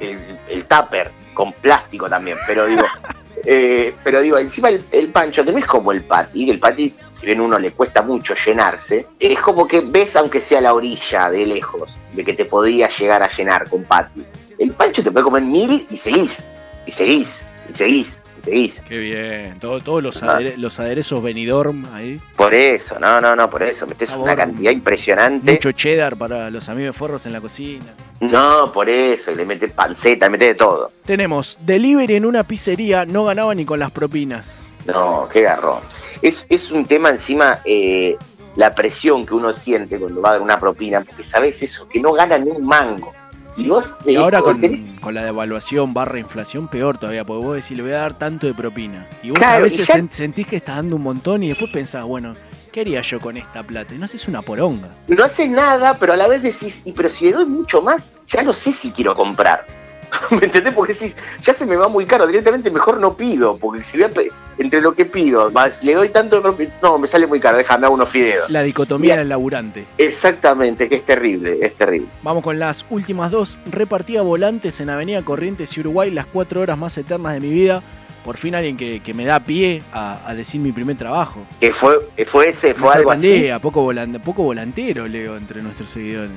[0.49, 2.83] el, tupper, con plástico también, pero digo,
[3.45, 7.27] eh, pero digo, encima el, pancho, que no es como el patty, el patty, si
[7.27, 11.47] bien uno le cuesta mucho llenarse, es como que ves aunque sea la orilla de
[11.47, 14.27] lejos, de que te podía llegar a llenar con patty.
[14.59, 16.43] El pancho te puede comer mil y seguís,
[16.87, 17.41] y seguís,
[17.73, 18.81] y seguís, y seguís.
[18.89, 19.59] Qué bien.
[19.61, 20.39] Todo- todos los, Ah.
[20.39, 22.21] adere- los aderezos Benidorm ahí.
[22.37, 25.53] Por eso, no, no, no, por eso, metes una cantidad impresionante.
[25.53, 27.87] Mucho cheddar para los amigos de Forros en la cocina.
[28.21, 30.93] No, por eso, y le metes panceta, le metes de todo.
[31.07, 34.71] Tenemos delivery en una pizzería, no ganaba ni con las propinas.
[34.87, 35.81] No, qué garrón.
[36.23, 38.17] Es, es un tema encima, eh,
[38.57, 42.01] la presión que uno siente cuando va a dar una propina, porque sabes eso, que
[42.01, 43.13] no gana ni un mango.
[43.61, 47.45] Si vos Y tenés- ahora con, tenés- con la devaluación barra inflación, peor todavía, porque
[47.47, 49.07] vos decís, le voy a dar tanto de propina.
[49.23, 52.05] Y vos Claro, a veces ya- sentís que estás dando un montón y después pensás,
[52.05, 52.35] bueno,
[52.73, 53.95] ¿qué haría yo con esta plata?
[53.95, 54.89] Y no haces una poronga.
[55.09, 58.11] no hace nada, pero a la vez decís, y pero si le doy mucho más,
[58.27, 59.67] ya no sé si quiero comprar.
[60.31, 60.73] ¿Me entendés?
[60.75, 64.07] Porque decís, ya se me va muy caro, directamente mejor no pido, porque si voy
[64.07, 64.11] a
[64.59, 66.43] entre lo que pido, más le doy tanto
[66.83, 68.51] no, me sale muy caro, déjame unos fideos.
[68.51, 69.87] La dicotomía del laburante.
[69.97, 72.09] Exactamente, que es terrible, es terrible.
[72.23, 73.57] Vamos con las últimas dos.
[73.71, 77.83] Repartía volantes en Avenida Corrientes y Uruguay las cuatro horas más eternas de mi vida.
[78.25, 81.41] Por fin alguien que, que me da pie a, a decir mi primer trabajo.
[81.59, 81.95] Que fue,
[82.27, 83.49] fue ese, fue algo así.
[83.63, 86.31] poco, volan- poco volantero, Leo, entre nuestros seguidores.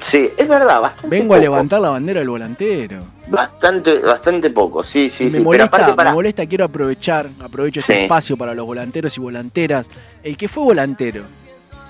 [0.00, 3.00] Sí, es verdad, bastante Vengo a levantar la bandera del volantero.
[3.28, 5.32] Bastante, bastante poco, sí, sí, me sí.
[5.36, 6.10] Pero molesta, aparte para.
[6.10, 7.92] me molesta, quiero aprovechar, aprovecho Sí.
[7.92, 9.86] espacio para los volanteros y volanteras.
[10.22, 11.22] El que fue volantero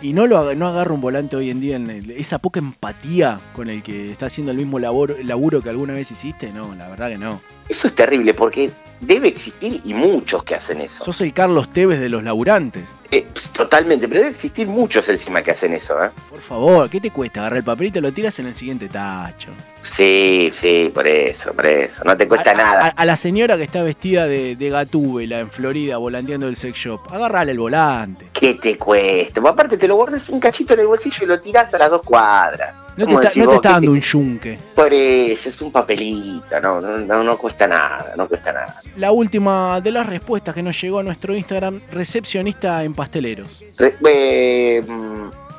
[0.03, 3.39] y no lo no agarra un volante hoy en día, en el- esa poca empatía
[3.55, 6.89] con el que está haciendo el mismo labor, laburo que alguna vez hiciste, no, la
[6.89, 7.41] verdad que no.
[7.69, 8.71] Eso es terrible porque
[9.03, 11.05] debe existir y muchos que hacen eso.
[11.05, 12.85] Sos el Carlos Tevez de los laburantes.
[13.11, 16.11] Eh, pues, totalmente, pero debe existir muchos encima que hacen eso, ¿eh?
[16.31, 17.41] Por favor, ¿qué te cuesta?
[17.41, 19.51] Agarrar el papel y lo tiras en el siguiente tacho.
[19.83, 22.03] Sí, sí, por eso, por eso.
[22.05, 22.87] No te cuesta a, nada.
[22.87, 26.79] A, a la señora que está vestida de, de gatúbela en Florida volanteando el sex
[26.79, 28.29] shop, agarrale el volante.
[28.33, 29.43] ¿Qué te cuesta?
[29.43, 31.91] Pues aparte te lo guardas un cachito en el bolsillo y lo tirás a las
[31.91, 32.75] dos cuadras.
[32.97, 34.59] No te ¿Cómo está, dando un yunque.
[34.75, 38.77] Por eso, es un papelito, no, no, no, no cuesta nada, no cuesta nada.
[38.97, 43.49] La última de las respuestas que nos llegó a nuestro Instagram, recepcionista en pasteleros.
[43.79, 44.83] Re- eh,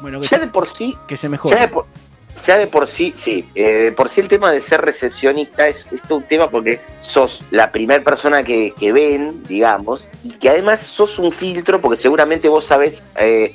[0.01, 1.55] Bueno, que ya se, de por sí, que se mejore.
[1.55, 1.86] ya de por,
[2.45, 5.88] ya de por sí, sí, eh, de por sí el tema de ser recepcionista es,
[5.91, 10.49] es todo un tema porque sos la primera persona que, que ven, digamos, y que
[10.49, 13.53] además sos un filtro porque seguramente vos sabés eh,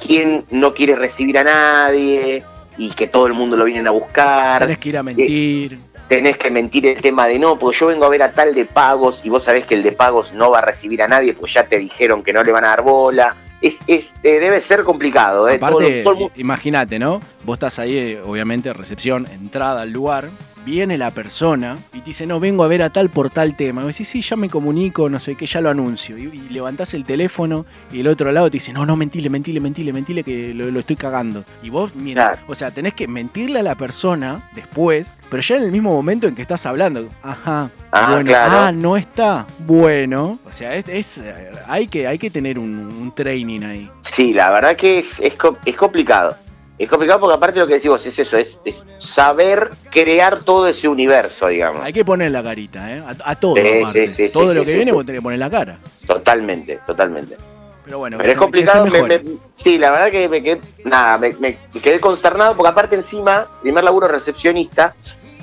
[0.00, 2.42] quién no quiere recibir a nadie
[2.78, 4.62] y que todo el mundo lo vienen a buscar.
[4.62, 5.78] Tenés que ir a mentir.
[6.08, 8.64] tenés que mentir el tema de no, porque yo vengo a ver a tal de
[8.64, 11.52] pagos y vos sabés que el de pagos no va a recibir a nadie, pues
[11.52, 13.36] ya te dijeron que no le van a dar bola.
[13.60, 15.56] Es, es, eh, debe ser complicado, ¿eh?
[15.56, 16.04] Aparte,
[16.36, 17.20] imagínate, ¿no?
[17.42, 20.28] Vos estás ahí, eh, obviamente, recepción, entrada al lugar,
[20.64, 23.80] viene la persona y te dice, no, vengo a ver a tal por tal tema.
[23.80, 26.18] Y vos decís, sí, ya me comunico, no sé qué, ya lo anuncio.
[26.18, 29.60] Y, y levantás el teléfono y el otro lado te dice, no, no, mentile, mentile,
[29.60, 31.44] mentile, mentile, que lo, lo estoy cagando.
[31.62, 32.42] Y vos, mira, Claro.
[32.48, 36.26] o sea, tenés que mentirle a la persona después, pero ya en el mismo momento
[36.26, 37.08] en que estás hablando.
[37.22, 38.52] Ajá, Ah, bueno, claro.
[38.58, 39.46] ah, no está.
[39.60, 41.20] Bueno, o sea, es, es,
[41.66, 43.90] hay, que, hay que tener un, un training ahí.
[44.02, 46.36] Sí, la verdad que es, es complicado.
[46.78, 50.86] Es complicado porque aparte lo que decimos es eso, es, es saber crear todo ese
[50.86, 51.82] universo, digamos.
[51.82, 53.02] Hay que poner la carita, ¿eh?
[53.24, 53.56] A, a todo.
[53.56, 55.76] Sí, sí, sí, todo lo que viene vos tenés que poner la cara.
[56.06, 57.36] Totalmente, totalmente.
[57.84, 58.84] Pero bueno, Pero es complicado.
[58.86, 59.20] me- me-
[59.56, 63.82] sí, la verdad que me quedé, nada, me, me quedé consternado porque aparte encima, primer
[63.82, 64.94] laburo recepcionista,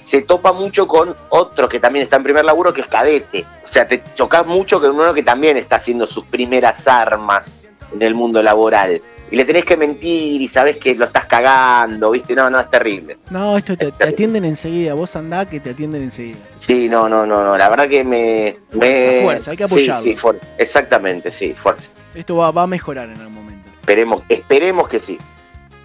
[0.04, 3.44] se topa mucho con otro que también está en primer laburo que es cadete.
[3.64, 8.02] O sea, te chocas mucho con uno que también está haciendo sus primeras armas en
[8.04, 9.02] el mundo laboral.
[9.32, 12.36] Y le tenés que mentir y sabes que lo estás cagando, ¿viste?
[12.36, 13.18] No, no, es terrible.
[13.32, 14.94] No, esto te, te atienden enseguida.
[14.94, 16.38] Vos andá que te atienden enseguida.
[16.60, 17.58] Sí, no, no, no, no.
[17.58, 18.56] La verdad que me.
[18.74, 20.04] me- fuerza, hay que Sí, apoyarlo.
[20.06, 21.88] sí, fuer- exactamente, sí, fuerza.
[22.14, 23.70] Esto va, va a mejorar en algún momento.
[23.82, 25.18] Esperemos, esperemos que sí.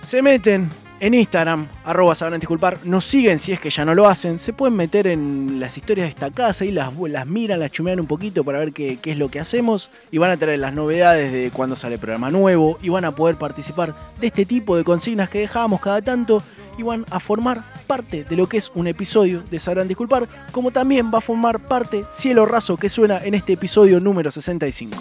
[0.03, 0.69] Se meten
[1.01, 4.53] en Instagram, arroba sabrán disculpar, nos siguen si es que ya no lo hacen, se
[4.53, 8.59] pueden meter en las historias destacadas, ahí las, las miran, las chumean un poquito para
[8.59, 11.97] ver qué, es lo que hacemos y van a tener las novedades de cuando sale
[11.97, 16.03] programa nuevo y van a poder participar de este tipo de consignas que dejamos cada
[16.03, 16.43] tanto
[16.77, 20.71] y van a formar parte de lo que es un episodio de Sabrán Disculpar, como
[20.71, 24.97] también va a formar parte Cielo Raso que suena en este episodio número 65.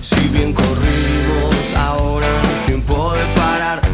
[0.00, 3.87] Si bien corrimos, ahora tiempo de parar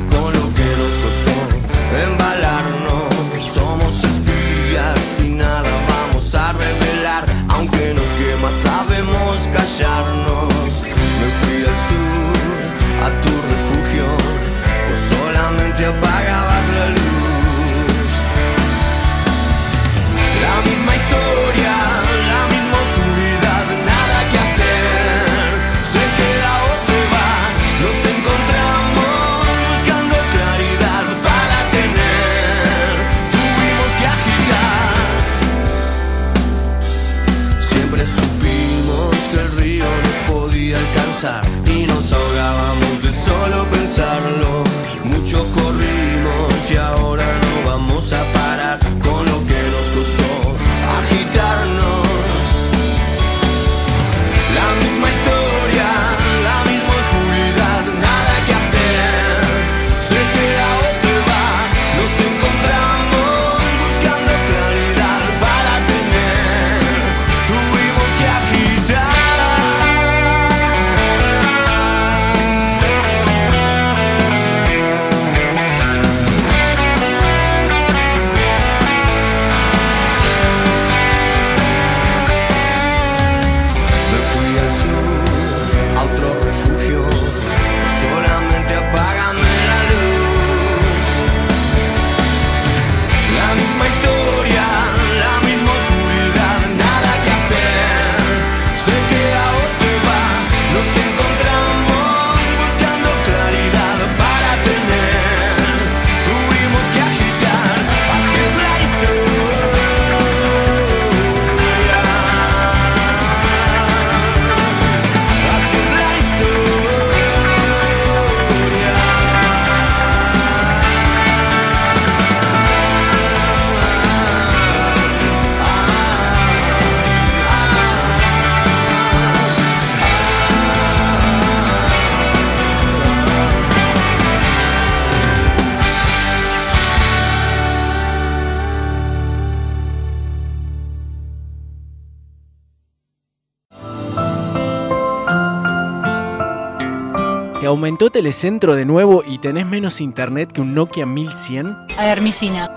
[147.75, 151.77] aumentó Telecentro de nuevo y tenés menos internet que un Nokia 1100?
[151.99, 152.70] Hermicina.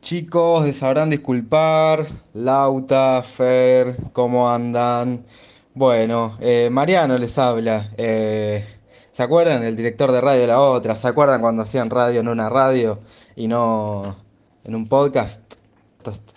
[0.00, 5.24] Chicos, de sabrán disculpar, Lauta, Fer, ¿cómo andan?
[5.72, 7.92] Bueno, eh, Mariano les habla.
[7.96, 8.66] eh,
[9.12, 9.62] ¿se acuerdan?
[9.62, 10.96] El director de Radio La Otra.
[10.96, 12.98] ¿Se acuerdan cuando hacían radio en una radio
[13.36, 14.16] y no
[14.64, 15.43] en un podcast?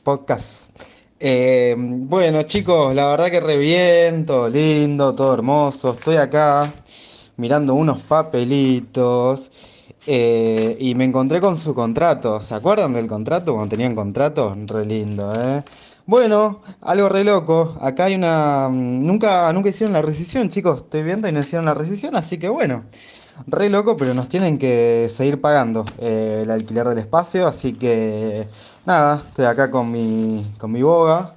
[0.04, 0.72] Podcast.
[1.20, 5.92] Eh, bueno, chicos, la verdad que re bien, todo lindo, todo hermoso.
[5.94, 6.74] Estoy acá
[7.38, 9.52] mirando unos papelitos.
[10.10, 12.40] Eh, y me encontré con su contrato.
[12.40, 14.56] ¿Se acuerdan del contrato cuando tenían contrato?
[14.66, 15.64] Re lindo, ¿eh?
[16.06, 17.78] Bueno, algo re loco.
[17.82, 18.70] Acá hay una.
[18.70, 20.84] mm, Nunca, nunca hicieron la rescisión, chicos.
[20.84, 22.86] Estoy viendo y no hicieron la rescisión, así que bueno.
[23.46, 27.48] Re loco, pero nos tienen que seguir pagando eh, el alquiler del espacio.
[27.48, 28.48] Así que
[28.88, 31.34] nada, estoy acá con mi, con mi boga.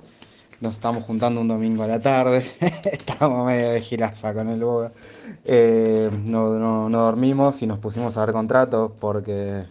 [0.60, 2.44] Nos estamos juntando un domingo a la tarde.
[2.84, 4.92] Estamos medio de jirafa con el boga.
[5.44, 9.64] Eh, no, no- no dormimos y nos pusimos a ver contratos porque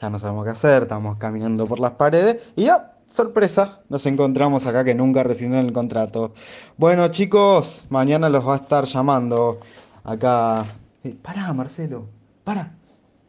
[0.00, 0.84] ya no sabemos qué hacer.
[0.84, 2.92] Estamos caminando por las paredes y ¡ah!
[3.08, 6.32] sorpresa, nos encontramos acá que nunca recibieron el contrato.
[6.76, 9.58] Bueno, chicos, mañana los va a estar llamando
[10.04, 10.64] acá.
[11.02, 12.06] Eh, pará, Marcelo,
[12.44, 12.72] pará.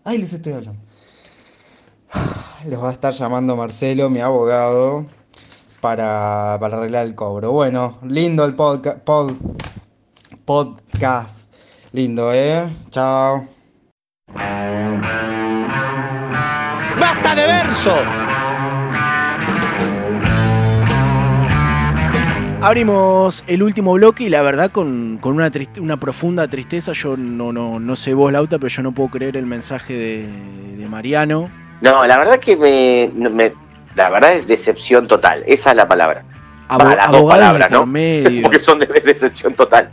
[0.04, 0.80] Ahí les estoy hablando.
[2.68, 5.06] los va a estar llamando Marcelo, mi abogado,
[5.82, 7.52] para, para arreglar el cobro.
[7.52, 9.38] Bueno, lindo el podca- pod-
[10.46, 11.54] podcast.
[11.94, 12.72] Lindo, ¿eh?
[12.90, 13.46] Chao.
[17.00, 17.94] ¡Basta de verso!
[22.64, 27.18] Abrimos el último bloque y la verdad con, con una, triste- una profunda tristeza, yo
[27.18, 30.30] no, no, no sé vos, Lauta, pero yo no puedo creer el mensaje de,
[30.78, 31.50] de Mariano.
[31.82, 33.52] No, la verdad que me,
[33.96, 35.44] La verdad es decepción total.
[35.48, 36.24] Esa es la palabra.
[36.70, 37.86] Abo- Va, las dos palabras, ¿no?
[37.86, 38.42] medio.
[38.44, 39.90] Porque son de decepción total.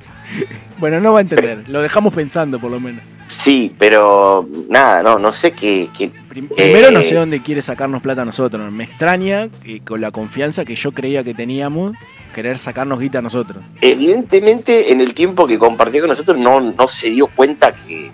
[0.79, 3.03] Bueno, no va a entender, lo dejamos pensando por lo menos.
[3.29, 5.89] Sí, pero nada, no, no sé qué.
[5.97, 10.01] qué- Primero eh, no sé dónde quiere sacarnos plata a nosotros, me extraña que con
[10.01, 11.95] la confianza que yo creía que teníamos,
[12.35, 13.65] querer sacarnos guita a nosotros.
[13.81, 18.11] Evidentemente, en el tiempo que compartió con nosotros, no, no se dio cuenta que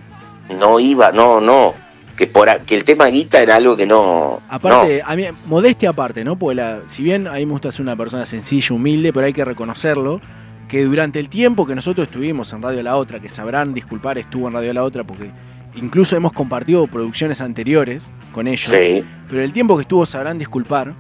[0.59, 1.75] no iba, no, no.
[2.17, 4.41] Que, por, que el tema guita era algo que no.
[4.49, 6.37] Aparte, a mí, modestia aparte, ¿no?
[6.39, 9.33] Porque la- si bien a mí me gusta ser una persona sencilla, humilde, pero hay
[9.33, 10.21] que reconocerlo,
[10.69, 14.47] que durante el tiempo que nosotros estuvimos en Radio La Otra, que sabrán disculpar, estuvo
[14.49, 15.31] en Radio La Otra, porque
[15.75, 19.05] incluso hemos compartido producciones anteriores con ellos, Sí.
[19.29, 20.95] pero el tiempo que estuvo sabrán disculpar,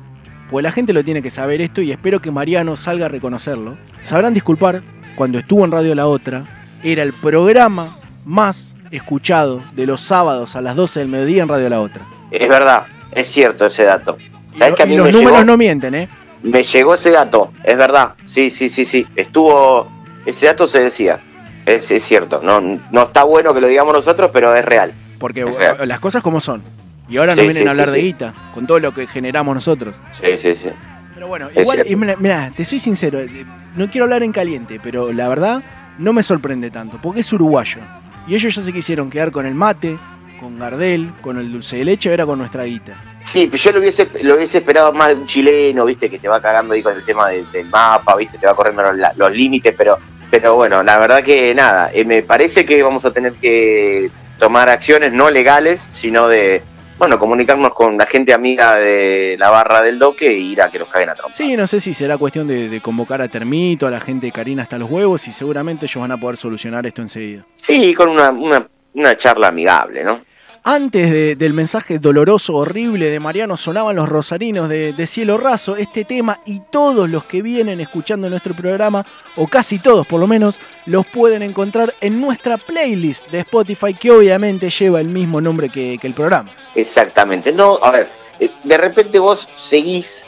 [0.50, 3.76] pues la gente lo tiene que saber esto y espero que Mariano salga a reconocerlo.
[4.02, 4.82] Sabrán disculpar,
[5.14, 6.44] cuando estuvo en Radio La Otra,
[6.82, 11.68] era el programa más escuchado de los sábados a las 12 del mediodía en Radio
[11.68, 12.02] La Otra.
[12.30, 14.16] Es verdad, es cierto ese dato.
[14.58, 16.08] ¿Sabes que a mí los me números llegó, no mienten, ¿eh?
[16.42, 17.52] me llegó ese dato?
[17.64, 18.14] Es verdad.
[18.26, 19.06] Sí, sí, sí, sí.
[19.16, 19.88] Estuvo.
[20.26, 21.18] Ese dato se decía.
[21.66, 22.40] Es, es cierto.
[22.42, 24.92] No, no está bueno que lo digamos nosotros, pero es real.
[25.18, 25.88] Porque Es real.
[25.88, 26.62] las cosas como son.
[27.08, 29.06] Y ahora Sí, nos vienen sí, a hablar sí, de guita, con todo lo que
[29.06, 29.94] generamos nosotros.
[30.20, 30.68] Sí, sí, sí.
[31.14, 31.84] Pero bueno, Es igual,
[32.18, 33.44] mira, te soy sincero, eh,
[33.76, 35.62] no quiero hablar en caliente, pero la verdad
[35.98, 37.78] no me sorprende tanto, porque es uruguayo.
[38.26, 39.98] Y ellos ya se quisieron quedar con el mate,
[40.40, 42.94] con Gardel, con el dulce de leche, era con nuestra guita.
[43.24, 46.28] Sí, pero yo lo hubiese, lo hubiese esperado más de un chileno, viste, que te
[46.28, 48.82] va cagando ahí con el tema de- del mapa, viste, te va corriendo
[49.16, 49.96] los límites, pero,
[50.30, 54.68] pero bueno, la verdad que nada, eh, me parece que vamos a tener que tomar
[54.68, 56.62] acciones no legales, sino de,
[56.98, 60.78] bueno, comunicarnos con la gente amiga de la barra del doque e ir a que
[60.78, 61.36] nos caguen a trompa.
[61.36, 64.32] Sí, no sé si será cuestión de, de convocar a Termito, a la gente de
[64.32, 67.44] Karina hasta los huevos, y seguramente ellos van a poder solucionar esto enseguida.
[67.56, 70.22] Sí, con una, una, una charla amigable, ¿no?
[70.66, 75.76] Antes de- del mensaje doloroso, horrible de Mariano, sonaban los rosarinos de, Cielo Raso.
[75.76, 79.04] Este tema y todos los que vienen escuchando nuestro programa,
[79.36, 84.10] o casi todos por lo menos, los pueden encontrar en nuestra playlist de Spotify, que
[84.10, 86.50] obviamente lleva el mismo nombre que, el programa.
[86.74, 87.52] Exactamente.
[87.52, 88.08] No, a ver,
[88.40, 90.26] eh, de repente vos seguís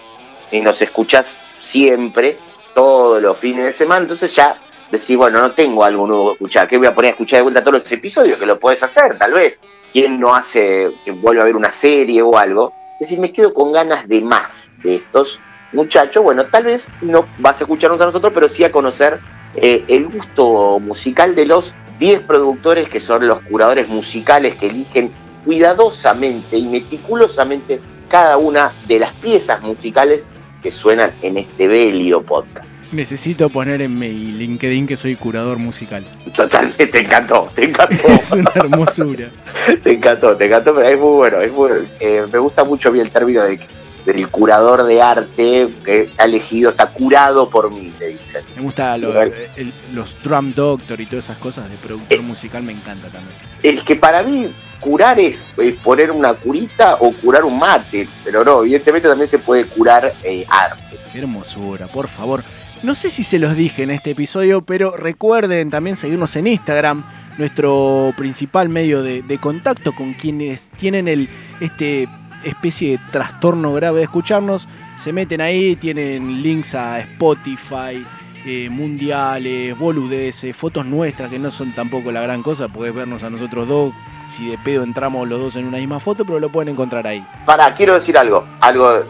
[0.52, 2.36] y nos escuchás siempre,
[2.74, 4.60] todos los fines de semana, entonces ya
[4.92, 7.42] decís, bueno, no tengo algo nuevo que escuchar, que voy a poner a escuchar de
[7.44, 9.58] vuelta todos los episodios, que lo podés hacer, tal vez.
[9.96, 12.74] ¿Quién no hace que vuelva a ver una serie o algo?
[13.00, 15.40] Es decir, me quedo con ganas de más de estos
[15.72, 16.22] muchachos.
[16.22, 19.20] Bueno, tal vez no vas a escucharnos a nosotros, pero sí a conocer
[19.54, 25.12] eh, el gusto musical de los 10 productores que son los curadores musicales que eligen
[25.46, 27.80] cuidadosamente y meticulosamente
[28.10, 30.26] cada una de las piezas musicales
[30.62, 32.75] que suenan en este Belio podcast.
[32.92, 36.04] Necesito poner en mi LinkedIn que soy curador musical.
[36.34, 38.06] Totalmente, te encantó, te encantó.
[38.08, 39.28] Es una hermosura.
[39.82, 41.70] te encantó, te encantó, pero es muy bueno, es muy,
[42.00, 43.58] eh, me gusta mucho mí el término de,
[44.04, 48.44] del curador de arte que ha elegido, está curado por mí, te dicen.
[48.54, 51.78] Me gusta lo- el- los Drum Doctor y todas esas cosas de Eh.
[51.82, 53.34] productor musical, me encanta también.
[53.64, 54.46] Es que para mí
[54.78, 59.38] curar es, eh, poner una curita o curar un mate, pero no, evidentemente también se
[59.38, 60.96] puede curar eh, arte.
[61.12, 62.44] Qué hermosura, por favor.
[62.82, 67.04] No sé si se los dije en este episodio, pero recuerden también seguirnos en Instagram,
[67.38, 71.28] nuestro principal medio de, contacto con quienes tienen el
[71.60, 72.08] este
[72.44, 74.68] especie de trastorno grave de escucharnos.
[74.96, 78.06] Se meten ahí, tienen links a Spotify,
[78.44, 83.30] eh, mundiales, boludeces, fotos nuestras que no son tampoco la gran cosa, podés vernos a
[83.30, 83.94] nosotros dos.
[84.36, 87.24] Si de pedo entramos los dos en una misma foto, pero lo pueden encontrar ahí.
[87.46, 89.02] Para, quiero decir algo, algo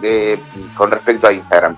[0.77, 1.77] con respecto a Instagram.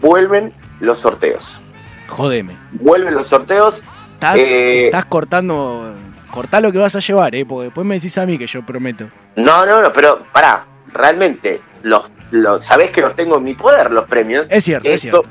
[0.00, 1.60] Vuelven los sorteos.
[2.08, 2.54] Jodeme.
[2.72, 3.82] Vuelven los sorteos.
[4.14, 5.94] Estás, Eh, estás cortando.
[6.30, 7.44] Cortá lo que vas a llevar, ¿eh?
[7.46, 9.08] Porque después me decís a mí que yo prometo.
[9.36, 13.90] No, no, no, pero pará, realmente, los, los, sabés que los tengo en mi poder,
[13.90, 14.46] los premios.
[14.50, 15.22] Es cierto, es Esto-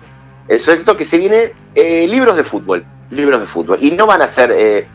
[0.47, 3.77] Es cierto que se vienen eh, libros de fútbol, libros de fútbol.
[3.81, 4.87] Y no van a ser eh,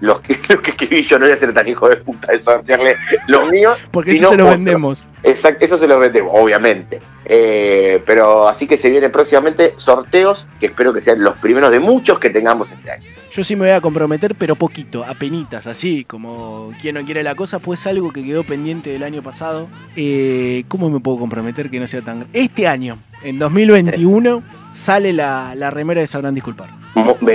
[0.00, 2.38] los que, los que escribí yo, no voy a ser tan hijo de puta de
[2.38, 2.96] sortearle
[3.26, 3.78] los míos.
[3.90, 4.98] Porque eso se los vendemos.
[5.22, 7.00] Exacto, eso se los vendemos, obviamente.
[7.26, 11.78] Eh, pero así que se vienen próximamente sorteos que espero que sean los primeros de
[11.78, 13.04] muchos que tengamos este año.
[13.30, 17.34] Yo sí me voy a comprometer, pero poquito, apenitas, así, como quien no quiere la
[17.34, 19.68] cosa, pues algo que quedó pendiente del año pasado.
[19.94, 22.26] Eh, ¿Cómo me puedo comprometer que no sea tan...
[22.32, 24.42] Este año, en 2021,
[24.72, 26.70] sale la, la remera de Sabrán Disculpar.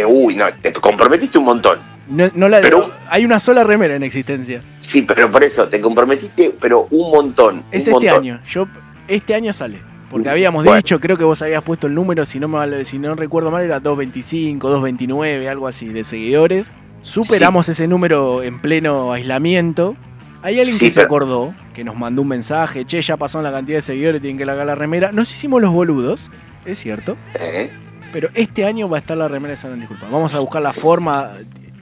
[0.08, 1.95] Uy, no, te comprometiste un montón.
[2.08, 4.62] No, no la Pero- Hay una sola remera en existencia.
[4.82, 7.58] Sí, pero por eso, te comprometiste, pero un montón.
[7.72, 8.16] Es un este montón.
[8.20, 8.42] año.
[8.48, 8.68] Yo,
[9.08, 9.80] este año sale.
[10.12, 10.78] Porque habíamos Bueno.
[10.78, 13.64] dicho, creo que vos habías puesto el número, si no, me si no recuerdo mal,
[13.64, 16.68] era 225, 229, algo así, de seguidores.
[17.02, 19.96] Superamos ese número en pleno aislamiento.
[20.44, 23.52] Hay alguien Sí, que se acordó, que nos mandó un mensaje, che, ya pasó la
[23.52, 25.12] cantidad de seguidores, tienen que largar la remera.
[25.12, 26.22] Nos hicimos los boludos,
[26.66, 27.18] es cierto.
[27.34, 27.72] ¿Eh?
[28.14, 30.06] Pero este año va a estar la remera de Sabrán Disculpa.
[30.12, 31.32] Vamos a buscar la forma.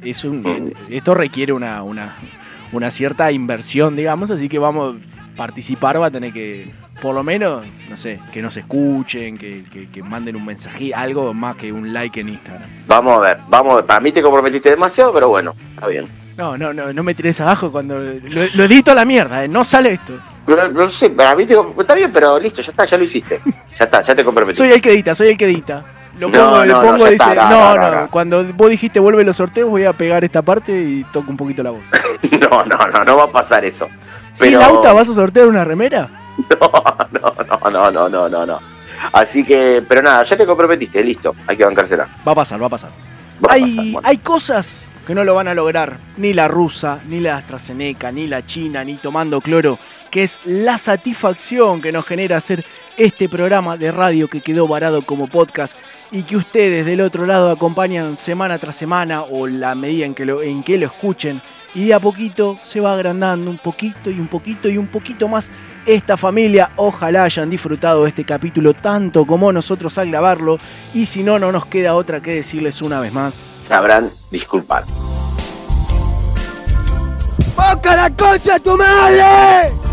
[0.03, 2.15] Es un- esto requiere una, una,
[2.71, 7.23] una cierta inversión, digamos, así que vamos a participar, va a tener que, por lo
[7.23, 11.71] menos, no sé, que nos escuchen, que, que- que manden un mensaje, algo más que
[11.71, 12.69] un like en Instagram.
[12.87, 13.85] Vamos a ver, vamos a ver.
[13.85, 16.07] Para mí te comprometiste demasiado, pero bueno, está bien.
[16.37, 19.47] No, no, no, no me tires abajo cuando lo, lo edito a la mierda, eh,
[19.47, 20.13] no sale esto.
[20.47, 23.39] No, no sé, para mí te, está bien, pero listo, ya está, ya lo hiciste.
[23.79, 24.65] Ya está, ya te comprometiste.
[24.67, 25.85] Soy el que edita, soy el que edita.
[26.19, 28.09] Lo No, pongo, le no, no, pongo ya dice, está, no, no, no, no, no.
[28.09, 31.63] cuando vos dijiste vuelve los sorteos voy a pegar esta parte y toco un poquito
[31.63, 31.81] la voz.
[32.31, 33.87] No, no, no, no va a pasar eso.
[34.33, 34.59] ¿Sin Pero...
[34.59, 36.07] Lauta vas a sortear una remera?
[37.61, 38.59] No, no, no, no, no, no.
[39.11, 42.07] Así que, pero nada, ya te comprometiste, listo, hay que bancársela.
[42.27, 42.89] Va a pasar, va a pasar.
[43.43, 44.01] Va a pasar, bueno.
[44.03, 48.27] hay cosas que no lo van a lograr, ni la rusa, ni la AstraZeneca, ni
[48.27, 49.77] la China, ni tomando cloro,
[50.09, 52.65] que es la satisfacción que nos genera hacer
[52.97, 55.77] este programa de radio que quedó varado como podcast
[56.11, 60.25] y que ustedes del otro lado acompañan semana tras semana o la medida en que
[60.25, 61.41] lo, en que lo escuchen
[61.75, 65.27] y de a poquito se va agrandando un poquito y un poquito y un poquito
[65.27, 65.49] más
[65.85, 66.71] esta familia.
[66.75, 70.59] Ojalá hayan disfrutado de este capítulo tanto como nosotros al grabarlo
[70.93, 73.51] y si no, no nos queda otra que decirles una vez más.
[73.67, 74.83] Sabrán disculpar.
[77.55, 79.92] ¡Boca la concha a tu madre!